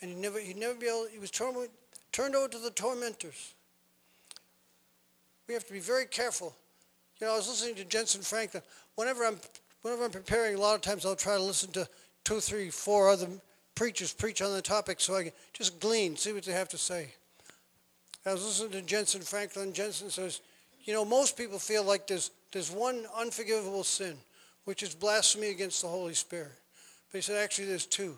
And 0.01 0.11
he 0.11 0.17
never 0.17 0.41
he 0.41 0.55
never 0.55 0.73
be 0.73 0.87
able. 0.87 1.07
He 1.13 1.19
was 1.19 1.31
turned 1.31 1.69
turned 2.13 2.35
over 2.35 2.49
to 2.49 2.59
the 2.59 2.71
tormentors. 2.71 3.53
We 5.47 5.53
have 5.53 5.67
to 5.67 5.73
be 5.75 5.81
very 5.81 6.07
careful 6.07 6.57
you 7.21 7.27
know, 7.27 7.35
I 7.35 7.37
was 7.37 7.49
listening 7.49 7.75
to 7.77 7.85
Jentezen 7.85 8.27
Franklin. 8.27 8.63
Whenever 8.95 9.25
I'm, 9.25 9.39
whenever 9.83 10.05
I'm 10.05 10.11
preparing, 10.11 10.55
a 10.55 10.61
lot 10.61 10.75
of 10.75 10.81
times 10.81 11.05
I'll 11.05 11.17
try 11.17 11.37
to 11.37 11.43
listen 11.43 11.71
to 11.73 11.87
two, 12.25 12.41
three, 12.41 12.71
four 12.71 13.11
other 13.11 13.29
preachers 13.75 14.13
preach 14.13 14.43
on 14.43 14.53
the 14.53 14.63
topic 14.63 15.01
so 15.01 15.17
I 15.17 15.25
can 15.25 15.33
just 15.53 15.81
glean, 15.81 16.17
see 16.17 16.33
what 16.33 16.45
they 16.45 16.53
have 16.53 16.69
to 16.71 16.79
say. 16.79 17.09
I 18.27 18.33
was 18.33 18.45
listening 18.45 18.85
to 18.85 18.95
Jentezen 18.95 19.27
Franklin. 19.27 19.73
Jentezen 19.73 20.11
says, 20.11 20.41
you 20.85 20.93
know, 20.93 21.05
most 21.05 21.37
people 21.37 21.59
feel 21.59 21.85
like 21.85 22.07
there's, 22.07 22.31
there's 22.53 22.71
one 22.71 23.07
unforgivable 23.17 23.85
sin, 23.85 24.17
which 24.65 24.83
is 24.83 24.95
blasphemy 24.95 25.49
against 25.49 25.83
the 25.83 25.89
Holy 25.89 26.15
Spirit. 26.15 26.53
But 27.11 27.19
he 27.19 27.23
said, 27.23 27.43
actually, 27.43 27.67
there's 27.67 27.87
two. 27.87 28.17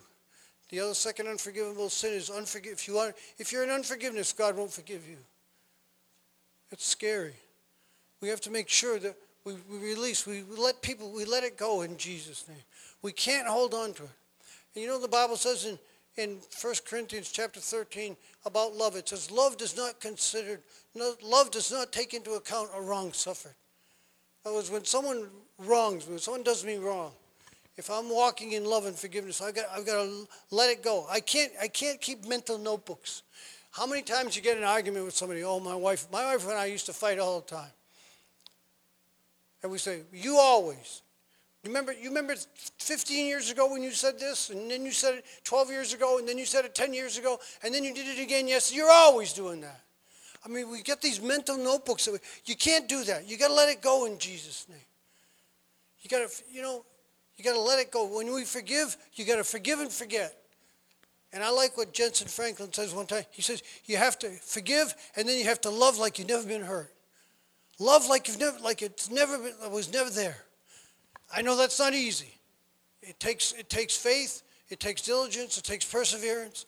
The 0.68 0.80
other 0.80 0.94
second 0.94 1.28
unforgivable 1.28 1.90
sin 1.90 2.14
is 2.14 2.30
unforgive. 2.30 2.72
If, 2.72 2.88
you 2.88 2.98
are, 2.98 3.14
if 3.38 3.52
you're 3.52 3.64
in 3.64 3.70
unforgiveness, 3.70 4.32
God 4.32 4.56
won't 4.56 4.72
forgive 4.72 5.08
you. 5.08 5.18
It's 6.70 6.86
scary. 6.86 7.34
We 8.22 8.28
have 8.28 8.40
to 8.42 8.50
make 8.50 8.68
sure 8.68 9.00
that 9.00 9.16
we, 9.44 9.54
we 9.68 9.78
release, 9.78 10.26
we 10.26 10.44
let 10.56 10.80
people, 10.80 11.10
we 11.10 11.24
let 11.24 11.42
it 11.42 11.58
go 11.58 11.82
in 11.82 11.96
Jesus' 11.96 12.46
name. 12.48 12.56
We 13.02 13.10
can't 13.10 13.48
hold 13.48 13.74
on 13.74 13.92
to 13.94 14.04
it. 14.04 14.10
And 14.74 14.82
you 14.82 14.88
know 14.88 15.00
the 15.00 15.08
Bible 15.08 15.36
says 15.36 15.66
in, 15.66 15.78
in 16.16 16.38
1 16.60 16.74
Corinthians 16.88 17.32
chapter 17.32 17.58
13 17.58 18.16
about 18.46 18.74
love, 18.74 18.94
it 18.94 19.08
says, 19.08 19.30
love 19.30 19.56
does 19.56 19.76
not 19.76 20.00
consider, 20.00 20.60
no, 20.94 21.14
love 21.20 21.50
does 21.50 21.72
not 21.72 21.90
take 21.90 22.14
into 22.14 22.34
account 22.34 22.70
a 22.76 22.80
wrong 22.80 23.12
suffered. 23.12 23.54
In 24.44 24.50
other 24.50 24.58
words, 24.58 24.70
when 24.70 24.84
someone 24.84 25.26
wrongs 25.58 26.06
me, 26.06 26.12
when 26.12 26.20
someone 26.20 26.44
does 26.44 26.64
me 26.64 26.76
wrong, 26.76 27.10
if 27.76 27.90
I'm 27.90 28.08
walking 28.08 28.52
in 28.52 28.64
love 28.64 28.86
and 28.86 28.94
forgiveness, 28.94 29.40
I've 29.40 29.56
got, 29.56 29.64
I've 29.74 29.84
got 29.84 30.04
to 30.04 30.28
let 30.52 30.70
it 30.70 30.84
go. 30.84 31.06
I 31.10 31.18
can't, 31.18 31.50
I 31.60 31.66
can't 31.66 32.00
keep 32.00 32.24
mental 32.28 32.56
notebooks. 32.56 33.22
How 33.72 33.86
many 33.86 34.02
times 34.02 34.36
you 34.36 34.42
get 34.42 34.58
an 34.58 34.64
argument 34.64 35.06
with 35.06 35.14
somebody? 35.14 35.42
Oh, 35.42 35.58
my 35.58 35.74
wife, 35.74 36.06
my 36.12 36.24
wife 36.26 36.46
and 36.46 36.58
I 36.58 36.66
used 36.66 36.86
to 36.86 36.92
fight 36.92 37.18
all 37.18 37.40
the 37.40 37.46
time. 37.46 37.70
And 39.62 39.70
we 39.70 39.78
say, 39.78 40.02
you 40.12 40.38
always. 40.38 41.02
You 41.62 41.70
remember, 41.70 41.92
you 41.92 42.08
remember 42.08 42.34
15 42.78 43.26
years 43.26 43.50
ago 43.50 43.70
when 43.70 43.82
you 43.82 43.92
said 43.92 44.18
this, 44.18 44.50
and 44.50 44.68
then 44.68 44.84
you 44.84 44.90
said 44.90 45.14
it 45.14 45.24
12 45.44 45.70
years 45.70 45.94
ago, 45.94 46.18
and 46.18 46.28
then 46.28 46.36
you 46.36 46.44
said 46.44 46.64
it 46.64 46.74
10 46.74 46.92
years 46.92 47.18
ago, 47.18 47.38
and 47.62 47.72
then 47.72 47.84
you 47.84 47.94
did 47.94 48.08
it 48.08 48.20
again. 48.20 48.48
Yes, 48.48 48.74
you're 48.74 48.90
always 48.90 49.32
doing 49.32 49.60
that. 49.60 49.80
I 50.44 50.48
mean, 50.48 50.68
we 50.70 50.82
get 50.82 51.00
these 51.00 51.22
mental 51.22 51.56
notebooks. 51.56 52.06
That 52.06 52.12
we, 52.12 52.18
you 52.46 52.56
can't 52.56 52.88
do 52.88 53.04
that. 53.04 53.28
You 53.28 53.38
got 53.38 53.48
to 53.48 53.54
let 53.54 53.68
it 53.68 53.80
go 53.80 54.06
in 54.06 54.18
Jesus' 54.18 54.66
name. 54.68 54.78
You 56.00 56.10
got 56.10 56.28
to, 56.28 56.42
you 56.52 56.62
know, 56.62 56.84
you 57.36 57.44
got 57.44 57.52
to 57.52 57.60
let 57.60 57.78
it 57.78 57.92
go. 57.92 58.06
When 58.06 58.32
we 58.32 58.44
forgive, 58.44 58.96
you 59.14 59.24
got 59.24 59.36
to 59.36 59.44
forgive 59.44 59.78
and 59.78 59.90
forget. 59.90 60.36
And 61.32 61.44
I 61.44 61.50
like 61.50 61.76
what 61.76 61.94
Jentezen 61.94 62.28
Franklin 62.28 62.72
says 62.72 62.92
one 62.92 63.06
time. 63.06 63.22
He 63.30 63.40
says, 63.40 63.62
you 63.86 63.96
have 63.96 64.18
to 64.18 64.30
forgive, 64.30 64.94
and 65.16 65.28
then 65.28 65.38
you 65.38 65.44
have 65.44 65.60
to 65.62 65.70
love 65.70 65.98
like 65.98 66.18
you've 66.18 66.28
never 66.28 66.46
been 66.46 66.62
hurt. 66.62 66.92
Love 67.82 68.06
like 68.06 68.28
you've 68.28 68.38
never, 68.38 68.56
like 68.60 68.80
it's 68.80 69.10
never 69.10 69.36
been, 69.36 69.72
was 69.72 69.92
never 69.92 70.08
there. 70.08 70.36
I 71.34 71.42
know 71.42 71.56
that's 71.56 71.80
not 71.80 71.94
easy. 71.94 72.32
It 73.02 73.18
takes, 73.18 73.52
it 73.54 73.68
takes 73.68 73.96
faith, 73.96 74.44
it 74.68 74.78
takes 74.78 75.02
diligence, 75.02 75.58
it 75.58 75.64
takes 75.64 75.84
perseverance. 75.84 76.64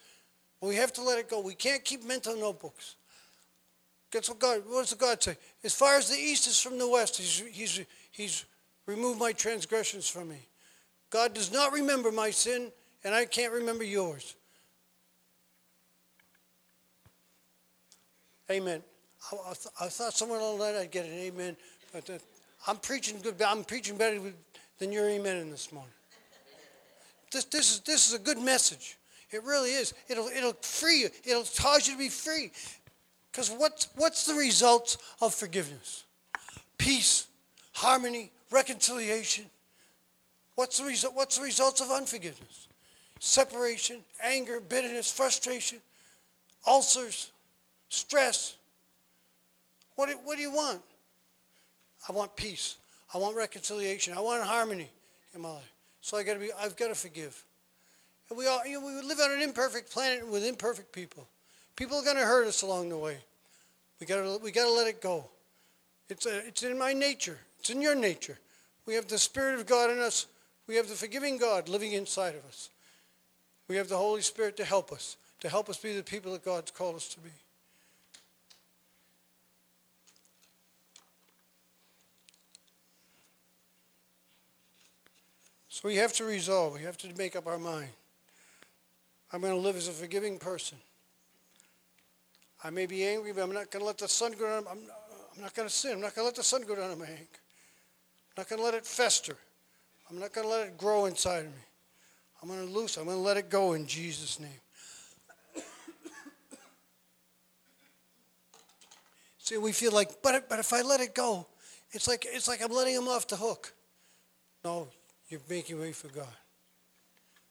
But 0.60 0.70
we 0.70 0.74
have 0.74 0.92
to 0.94 1.02
let 1.02 1.20
it 1.20 1.30
go. 1.30 1.40
We 1.40 1.54
can't 1.54 1.84
keep 1.84 2.04
mental 2.04 2.36
notebooks. 2.36 2.96
That's 4.10 4.28
what 4.28 4.40
God, 4.40 4.62
what 4.66 4.80
does 4.80 4.94
God 4.94 5.22
say? 5.22 5.36
As 5.62 5.72
far 5.72 5.96
as 5.98 6.10
the 6.10 6.16
east 6.16 6.48
is 6.48 6.60
from 6.60 6.78
the 6.78 6.88
west, 6.88 7.16
he's, 7.16 7.44
he's, 7.52 7.80
he's 8.10 8.44
removed 8.86 9.20
my 9.20 9.30
transgressions 9.30 10.08
from 10.08 10.30
me. 10.30 10.48
God 11.10 11.32
does 11.32 11.52
not 11.52 11.72
remember 11.72 12.10
my 12.10 12.32
sin, 12.32 12.72
and 13.04 13.14
I 13.14 13.24
can't 13.24 13.52
remember 13.52 13.84
yours. 13.84 14.34
Amen. 18.50 18.82
I, 19.32 19.36
I, 19.36 19.54
th- 19.54 19.74
I 19.80 19.88
thought 19.88 20.14
someone 20.14 20.38
the 20.38 20.44
line 20.44 20.74
I'd 20.74 20.90
get 20.90 21.06
an 21.06 21.12
amen, 21.12 21.56
but 21.92 22.08
uh, 22.10 22.14
I'm 22.66 22.76
preaching 22.76 23.18
good. 23.22 23.40
I'm 23.42 23.64
preaching 23.64 23.96
better 23.96 24.20
than 24.78 24.92
your 24.92 25.08
amen 25.08 25.36
in 25.36 25.50
this 25.50 25.72
morning. 25.72 25.92
This, 27.32 27.44
this, 27.44 27.72
is, 27.72 27.80
this 27.80 28.08
is 28.08 28.14
a 28.14 28.18
good 28.18 28.38
message. 28.38 28.96
It 29.30 29.42
really 29.42 29.70
is. 29.70 29.94
It'll, 30.08 30.28
it'll 30.28 30.52
free 30.52 31.00
you. 31.00 31.08
It'll 31.24 31.42
cause 31.42 31.88
you 31.88 31.94
to 31.94 31.98
be 31.98 32.08
free. 32.08 32.52
Because 33.32 33.50
what's, 33.50 33.88
what's 33.96 34.26
the 34.26 34.34
results 34.34 34.96
of 35.20 35.34
forgiveness? 35.34 36.04
Peace, 36.78 37.26
harmony, 37.72 38.30
reconciliation. 38.52 39.46
What's 40.54 40.78
the, 40.78 40.84
result, 40.84 41.16
what's 41.16 41.38
the 41.38 41.42
results 41.42 41.80
of 41.80 41.90
unforgiveness? 41.90 42.68
Separation, 43.18 44.02
anger, 44.22 44.60
bitterness, 44.60 45.10
frustration, 45.10 45.78
ulcers, 46.64 47.32
stress, 47.88 48.54
what 49.96 50.08
do, 50.08 50.16
what 50.24 50.36
do 50.36 50.42
you 50.42 50.52
want? 50.52 50.80
I 52.08 52.12
want 52.12 52.36
peace. 52.36 52.76
I 53.14 53.18
want 53.18 53.36
reconciliation. 53.36 54.14
I 54.14 54.20
want 54.20 54.42
harmony 54.42 54.90
in 55.34 55.40
my 55.40 55.50
life. 55.50 55.72
So 56.00 56.16
I 56.16 56.22
got 56.22 56.34
to 56.34 56.40
be. 56.40 56.50
I've 56.60 56.76
got 56.76 56.88
to 56.88 56.94
forgive. 56.94 57.42
And 58.28 58.38
we 58.38 58.46
all, 58.46 58.64
you 58.66 58.80
know, 58.80 58.86
we 58.86 59.00
live 59.02 59.20
on 59.20 59.32
an 59.32 59.40
imperfect 59.40 59.90
planet 59.90 60.26
with 60.26 60.44
imperfect 60.44 60.92
people. 60.92 61.26
People 61.76 61.98
are 61.98 62.04
going 62.04 62.16
to 62.16 62.24
hurt 62.24 62.46
us 62.46 62.62
along 62.62 62.88
the 62.88 62.98
way. 62.98 63.18
We 64.00 64.06
got 64.06 64.16
to 64.16 64.38
we 64.42 64.50
got 64.50 64.64
to 64.64 64.72
let 64.72 64.86
it 64.86 65.00
go. 65.00 65.24
It's 66.08 66.26
a, 66.26 66.46
it's 66.46 66.62
in 66.62 66.78
my 66.78 66.92
nature. 66.92 67.38
It's 67.60 67.70
in 67.70 67.80
your 67.80 67.94
nature. 67.94 68.38
We 68.86 68.94
have 68.94 69.08
the 69.08 69.18
Spirit 69.18 69.58
of 69.58 69.66
God 69.66 69.90
in 69.90 69.98
us. 69.98 70.26
We 70.66 70.76
have 70.76 70.88
the 70.88 70.94
forgiving 70.94 71.38
God 71.38 71.68
living 71.68 71.92
inside 71.92 72.34
of 72.34 72.44
us. 72.46 72.70
We 73.68 73.76
have 73.76 73.88
the 73.88 73.96
Holy 73.96 74.20
Spirit 74.20 74.56
to 74.58 74.64
help 74.64 74.92
us, 74.92 75.16
to 75.40 75.48
help 75.48 75.70
us 75.70 75.78
be 75.78 75.96
the 75.96 76.02
people 76.02 76.32
that 76.32 76.44
God's 76.44 76.70
called 76.70 76.96
us 76.96 77.08
to 77.14 77.20
be. 77.20 77.30
So 85.74 85.88
we 85.88 85.96
have 85.96 86.12
to 86.12 86.24
resolve. 86.24 86.74
We 86.74 86.82
have 86.82 86.96
to 86.98 87.12
make 87.18 87.34
up 87.34 87.48
our 87.48 87.58
mind. 87.58 87.88
I'm 89.32 89.40
going 89.40 89.54
to 89.54 89.58
live 89.58 89.74
as 89.74 89.88
a 89.88 89.90
forgiving 89.90 90.38
person. 90.38 90.78
I 92.62 92.70
may 92.70 92.86
be 92.86 93.04
angry, 93.04 93.32
but 93.32 93.42
I'm 93.42 93.52
not 93.52 93.72
going 93.72 93.80
to 93.80 93.86
let 93.86 93.98
the 93.98 94.06
sun 94.06 94.34
go 94.38 94.46
down. 94.46 94.66
I'm, 94.70 94.78
I'm 95.34 95.42
not 95.42 95.52
going 95.52 95.66
to 95.66 95.74
sin. 95.74 95.94
I'm 95.94 96.00
not 96.00 96.14
going 96.14 96.22
to 96.22 96.26
let 96.26 96.36
the 96.36 96.44
sun 96.44 96.62
go 96.62 96.76
down 96.76 96.92
on 96.92 96.98
my 97.00 97.06
anger. 97.06 97.16
I'm 97.18 98.38
not 98.38 98.48
going 98.48 98.60
to 98.60 98.64
let 98.64 98.74
it 98.74 98.86
fester. 98.86 99.36
I'm 100.08 100.20
not 100.20 100.32
going 100.32 100.46
to 100.46 100.52
let 100.52 100.68
it 100.68 100.78
grow 100.78 101.06
inside 101.06 101.40
of 101.40 101.46
me. 101.46 101.64
I'm 102.40 102.48
going 102.48 102.64
to 102.64 102.72
loose. 102.72 102.96
I'm 102.96 103.06
going 103.06 103.16
to 103.16 103.22
let 103.22 103.36
it 103.36 103.50
go 103.50 103.72
in 103.72 103.84
Jesus' 103.88 104.38
name. 104.38 104.60
See, 109.38 109.56
we 109.56 109.72
feel 109.72 109.90
like, 109.90 110.22
but 110.22 110.48
but 110.48 110.60
if 110.60 110.72
I 110.72 110.82
let 110.82 111.00
it 111.00 111.16
go, 111.16 111.48
it's 111.90 112.06
like 112.06 112.26
it's 112.28 112.46
like 112.46 112.62
I'm 112.62 112.70
letting 112.70 112.94
him 112.94 113.08
off 113.08 113.26
the 113.26 113.34
hook. 113.34 113.74
No, 114.64 114.86
you're 115.34 115.56
making 115.56 115.80
way 115.80 115.90
for 115.90 116.06
God. 116.08 116.28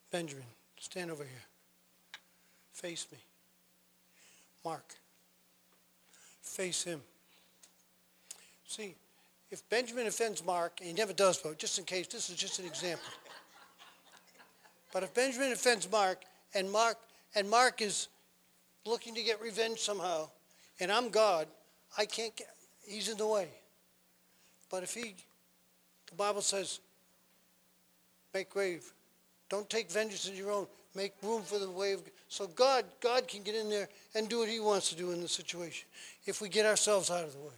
Benjamin, 0.10 0.46
stand 0.80 1.12
over 1.12 1.24
here. 1.24 1.44
Face 2.72 3.06
me. 3.12 3.18
Mark, 4.64 4.96
face 6.42 6.86
him. 6.86 7.02
See, 8.66 8.96
if 9.52 9.68
Benjamin 9.70 10.08
offends 10.08 10.46
Mark, 10.46 10.80
and 10.80 10.88
he 10.88 10.94
never 10.94 11.12
does, 11.12 11.40
but 11.40 11.58
just 11.58 11.78
in 11.78 11.84
case, 11.84 12.08
this 12.08 12.30
is 12.30 12.38
just 12.38 12.58
an 12.60 12.66
example. 12.66 13.10
But 14.94 15.04
if 15.04 15.14
Benjamin 15.14 15.52
offends 15.52 15.92
Mark, 15.92 16.20
and 16.56 16.72
Mark 16.72 16.98
and 17.36 17.50
Mark 17.50 17.82
is 17.82 18.08
looking 18.86 19.14
to 19.16 19.24
get 19.24 19.42
revenge 19.42 19.80
somehow, 19.80 20.30
and 20.80 20.90
I'm 20.90 21.10
God, 21.10 21.48
I 21.98 22.06
can't 22.06 22.34
get, 22.34 22.48
he's 22.88 23.10
in 23.10 23.18
the 23.18 23.28
way. 23.28 23.50
But 24.72 24.84
if 24.84 24.94
he, 24.94 25.16
the 26.10 26.16
Bible 26.16 26.42
says, 26.42 26.80
make 28.34 28.56
way. 28.56 28.80
Don't 29.50 29.70
take 29.70 29.92
vengeance 29.92 30.28
in 30.28 30.36
your 30.36 30.52
own. 30.52 30.68
Make 30.96 31.14
room 31.24 31.42
for 31.42 31.58
the 31.58 31.70
way 31.70 31.94
of 31.94 32.02
so 32.28 32.48
God, 32.48 32.86
God 33.00 33.28
can 33.28 33.42
get 33.44 33.56
in 33.56 33.70
there 33.70 33.90
and 34.16 34.30
do 34.30 34.40
what 34.40 34.50
He 34.50 34.60
wants 34.60 34.90
to 34.90 34.96
do 34.96 35.12
in 35.12 35.22
the 35.22 35.28
situation 35.28 35.88
if 36.26 36.42
we 36.42 36.50
get 36.50 36.66
ourselves 36.66 37.10
out 37.10 37.24
of 37.24 37.34
the 37.34 37.40
way. 37.40 37.54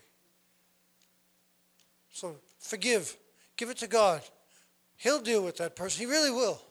So 2.11 2.35
forgive, 2.59 3.15
give 3.57 3.69
it 3.69 3.77
to 3.77 3.87
God. 3.87 4.21
He'll 4.97 5.21
deal 5.21 5.43
with 5.43 5.57
that 5.57 5.75
person. 5.75 5.99
He 5.99 6.11
really 6.11 6.31
will, 6.31 6.61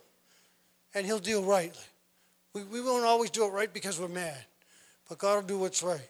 and 0.95 1.05
He'll 1.05 1.19
deal 1.19 1.43
rightly. 1.43 1.83
We, 2.53 2.63
we 2.63 2.81
won't 2.81 3.05
always 3.05 3.29
do 3.29 3.45
it 3.45 3.49
right 3.49 3.71
because 3.71 3.99
we're 3.99 4.07
mad, 4.07 4.37
but 5.07 5.19
God 5.19 5.35
will 5.35 5.47
do 5.47 5.59
what's 5.59 5.83
right, 5.83 6.09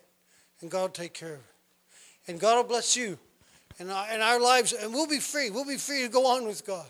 and 0.62 0.72
God 0.72 0.82
will 0.82 0.90
take 0.90 1.14
care 1.14 1.34
of 1.34 1.40
it, 1.40 2.30
and 2.32 2.40
God 2.40 2.56
will 2.56 2.64
bless 2.64 2.96
you, 2.96 3.18
and 3.78 3.92
our, 3.92 4.08
and 4.10 4.22
our 4.22 4.40
lives, 4.40 4.72
and 4.72 4.94
we'll 4.94 5.08
be 5.08 5.20
free. 5.20 5.50
We'll 5.50 5.66
be 5.66 5.78
free 5.78 6.04
to 6.04 6.10
go 6.10 6.28
on 6.28 6.46
with 6.46 6.66
God. 6.66 6.86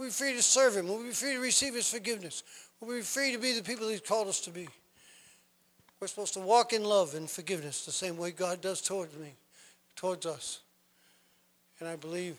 We'll 0.00 0.08
be 0.08 0.12
free 0.12 0.32
to 0.32 0.42
serve 0.42 0.76
Him. 0.76 0.88
We'll 0.88 1.02
be 1.02 1.10
free 1.10 1.34
to 1.34 1.40
receive 1.40 1.74
His 1.74 1.90
forgiveness. 1.90 2.42
We'll 2.80 2.96
be 2.96 3.02
free 3.02 3.32
to 3.32 3.38
be 3.38 3.52
the 3.52 3.62
people 3.62 3.86
He's 3.86 4.00
called 4.00 4.28
us 4.28 4.40
to 4.40 4.50
be. 4.50 4.66
We're 6.00 6.06
supposed 6.06 6.32
to 6.32 6.40
walk 6.40 6.72
in 6.72 6.84
love 6.84 7.14
and 7.14 7.28
forgiveness 7.28 7.84
the 7.84 7.92
same 7.92 8.16
way 8.16 8.30
God 8.30 8.62
does 8.62 8.80
towards 8.80 9.14
me, 9.18 9.34
towards 9.96 10.24
us. 10.24 10.60
And 11.80 11.86
I 11.86 11.96
believe 11.96 12.38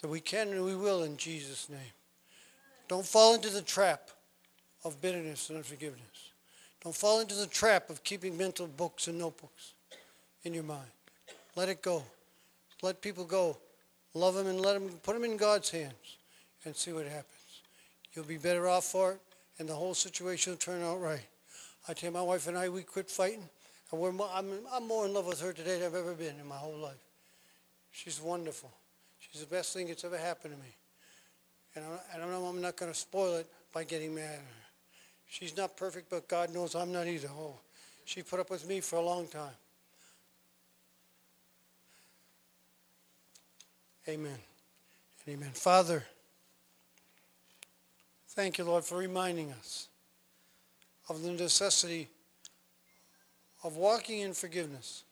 that 0.00 0.08
we 0.08 0.20
can 0.20 0.48
and 0.48 0.64
we 0.64 0.74
will 0.74 1.02
in 1.02 1.18
Jesus' 1.18 1.68
name. 1.68 1.92
Don't 2.88 3.04
fall 3.04 3.34
into 3.34 3.50
the 3.50 3.60
trap 3.60 4.08
of 4.82 4.98
bitterness 5.02 5.50
and 5.50 5.58
unforgiveness. 5.58 6.30
Don't 6.82 6.96
fall 6.96 7.20
into 7.20 7.34
the 7.34 7.48
trap 7.48 7.90
of 7.90 8.02
keeping 8.02 8.34
mental 8.34 8.66
books 8.66 9.08
and 9.08 9.18
notebooks 9.18 9.74
in 10.44 10.54
your 10.54 10.64
mind. 10.64 10.88
Let 11.54 11.68
it 11.68 11.82
go. 11.82 12.02
Let 12.80 13.02
people 13.02 13.26
go. 13.26 13.58
Love 14.14 14.36
them 14.36 14.46
and 14.46 14.58
let 14.58 14.72
them 14.72 14.88
put 15.02 15.12
them 15.12 15.24
in 15.24 15.36
God's 15.36 15.68
hands 15.68 16.16
and 16.64 16.76
see 16.76 16.92
what 16.92 17.04
happens. 17.04 17.26
You'll 18.12 18.24
be 18.24 18.38
better 18.38 18.68
off 18.68 18.84
for 18.84 19.12
it, 19.12 19.20
and 19.58 19.68
the 19.68 19.74
whole 19.74 19.94
situation 19.94 20.52
will 20.52 20.58
turn 20.58 20.82
out 20.82 21.00
right. 21.00 21.26
I 21.88 21.94
tell 21.94 22.10
you, 22.10 22.14
my 22.14 22.22
wife 22.22 22.46
and 22.48 22.58
I, 22.58 22.68
we 22.68 22.82
quit 22.82 23.10
fighting, 23.10 23.48
and 23.90 24.00
we're 24.00 24.12
I'm, 24.34 24.50
I'm 24.72 24.86
more 24.86 25.06
in 25.06 25.14
love 25.14 25.26
with 25.26 25.40
her 25.40 25.52
today 25.52 25.78
than 25.78 25.86
I've 25.86 25.94
ever 25.94 26.14
been 26.14 26.38
in 26.38 26.46
my 26.46 26.56
whole 26.56 26.76
life. 26.76 27.02
She's 27.92 28.20
wonderful. 28.20 28.70
She's 29.18 29.40
the 29.40 29.46
best 29.46 29.72
thing 29.72 29.88
that's 29.88 30.04
ever 30.04 30.18
happened 30.18 30.54
to 30.54 30.60
me. 30.60 30.74
And, 31.76 31.84
I, 31.84 32.14
and 32.14 32.34
I'm 32.34 32.60
not 32.60 32.76
going 32.76 32.92
to 32.92 32.98
spoil 32.98 33.36
it 33.36 33.46
by 33.72 33.84
getting 33.84 34.14
mad 34.14 34.24
at 34.24 34.38
her. 34.38 34.60
She's 35.28 35.56
not 35.56 35.76
perfect, 35.76 36.10
but 36.10 36.26
God 36.26 36.52
knows 36.52 36.74
I'm 36.74 36.92
not 36.92 37.06
either. 37.06 37.28
Oh, 37.28 37.54
she 38.04 38.22
put 38.22 38.40
up 38.40 38.50
with 38.50 38.68
me 38.68 38.80
for 38.80 38.96
a 38.96 39.02
long 39.02 39.28
time. 39.28 39.54
Amen. 44.08 44.38
Amen. 45.28 45.50
Father, 45.52 46.04
Thank 48.30 48.58
you, 48.58 48.64
Lord, 48.64 48.84
for 48.84 48.96
reminding 48.96 49.50
us 49.52 49.88
of 51.08 51.22
the 51.22 51.32
necessity 51.32 52.08
of 53.64 53.76
walking 53.76 54.20
in 54.20 54.34
forgiveness, 54.34 55.02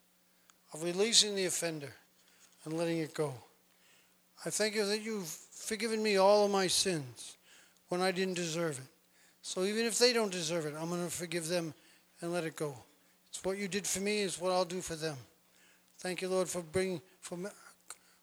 of 0.73 0.83
releasing 0.83 1.35
the 1.35 1.45
offender 1.45 1.91
and 2.63 2.77
letting 2.77 2.99
it 2.99 3.13
go. 3.13 3.33
I 4.45 4.49
thank 4.49 4.73
you 4.73 4.85
that 4.85 5.01
you've 5.01 5.27
forgiven 5.27 6.01
me 6.01 6.15
all 6.15 6.45
of 6.45 6.51
my 6.51 6.67
sins 6.67 7.35
when 7.89 8.01
I 8.01 8.11
didn't 8.11 8.35
deserve 8.35 8.77
it. 8.77 8.87
So 9.41 9.63
even 9.63 9.85
if 9.85 9.99
they 9.99 10.13
don't 10.13 10.31
deserve 10.31 10.65
it, 10.65 10.75
I'm 10.79 10.87
going 10.87 11.03
to 11.03 11.11
forgive 11.11 11.49
them 11.49 11.73
and 12.21 12.31
let 12.31 12.45
it 12.45 12.55
go. 12.55 12.73
It's 13.29 13.43
what 13.43 13.57
you 13.57 13.67
did 13.67 13.85
for 13.85 13.99
me 13.99 14.21
is 14.21 14.39
what 14.39 14.53
I'll 14.53 14.63
do 14.63 14.79
for 14.79 14.95
them. 14.95 15.17
Thank 15.97 16.21
you, 16.21 16.29
Lord, 16.29 16.47
for 16.47 16.61
bringing 16.61 17.01
for 17.19 17.37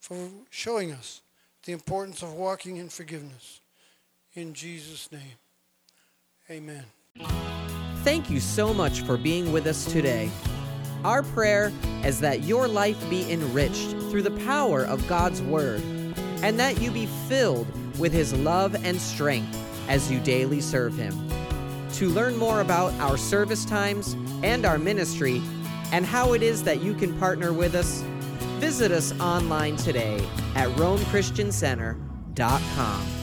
for 0.00 0.16
showing 0.48 0.92
us 0.92 1.20
the 1.64 1.72
importance 1.72 2.22
of 2.22 2.32
walking 2.32 2.78
in 2.78 2.88
forgiveness. 2.88 3.60
In 4.36 4.52
Jesus' 4.52 5.10
name, 5.10 5.38
amen. 6.50 6.84
Thank 8.04 8.28
you 8.28 8.38
so 8.38 8.74
much 8.74 9.00
for 9.00 9.16
being 9.16 9.50
with 9.50 9.66
us 9.66 9.90
today. 9.90 10.30
Our 11.04 11.22
prayer 11.22 11.72
is 12.04 12.20
that 12.20 12.44
your 12.44 12.68
life 12.68 12.98
be 13.08 13.32
enriched 13.32 13.92
through 14.10 14.24
the 14.24 14.38
power 14.44 14.84
of 14.84 15.08
God's 15.08 15.40
Word 15.40 15.80
and 16.42 16.60
that 16.60 16.82
you 16.82 16.90
be 16.90 17.06
filled 17.28 17.66
with 17.98 18.12
His 18.12 18.34
love 18.34 18.74
and 18.84 19.00
strength 19.00 19.58
as 19.88 20.10
you 20.10 20.20
daily 20.20 20.60
serve 20.60 20.98
Him. 20.98 21.14
To 21.94 22.10
learn 22.10 22.36
more 22.36 22.60
about 22.60 22.92
our 23.00 23.16
service 23.16 23.64
times 23.64 24.18
and 24.42 24.66
our 24.66 24.76
ministry 24.76 25.40
and 25.92 26.04
how 26.04 26.34
it 26.34 26.42
is 26.42 26.62
that 26.64 26.82
you 26.82 26.92
can 26.92 27.18
partner 27.18 27.54
with 27.54 27.74
us, 27.74 28.02
visit 28.58 28.92
us 28.92 29.18
online 29.18 29.76
today 29.76 30.18
at 30.54 30.68
RomeChristianCenter.com. 30.76 33.15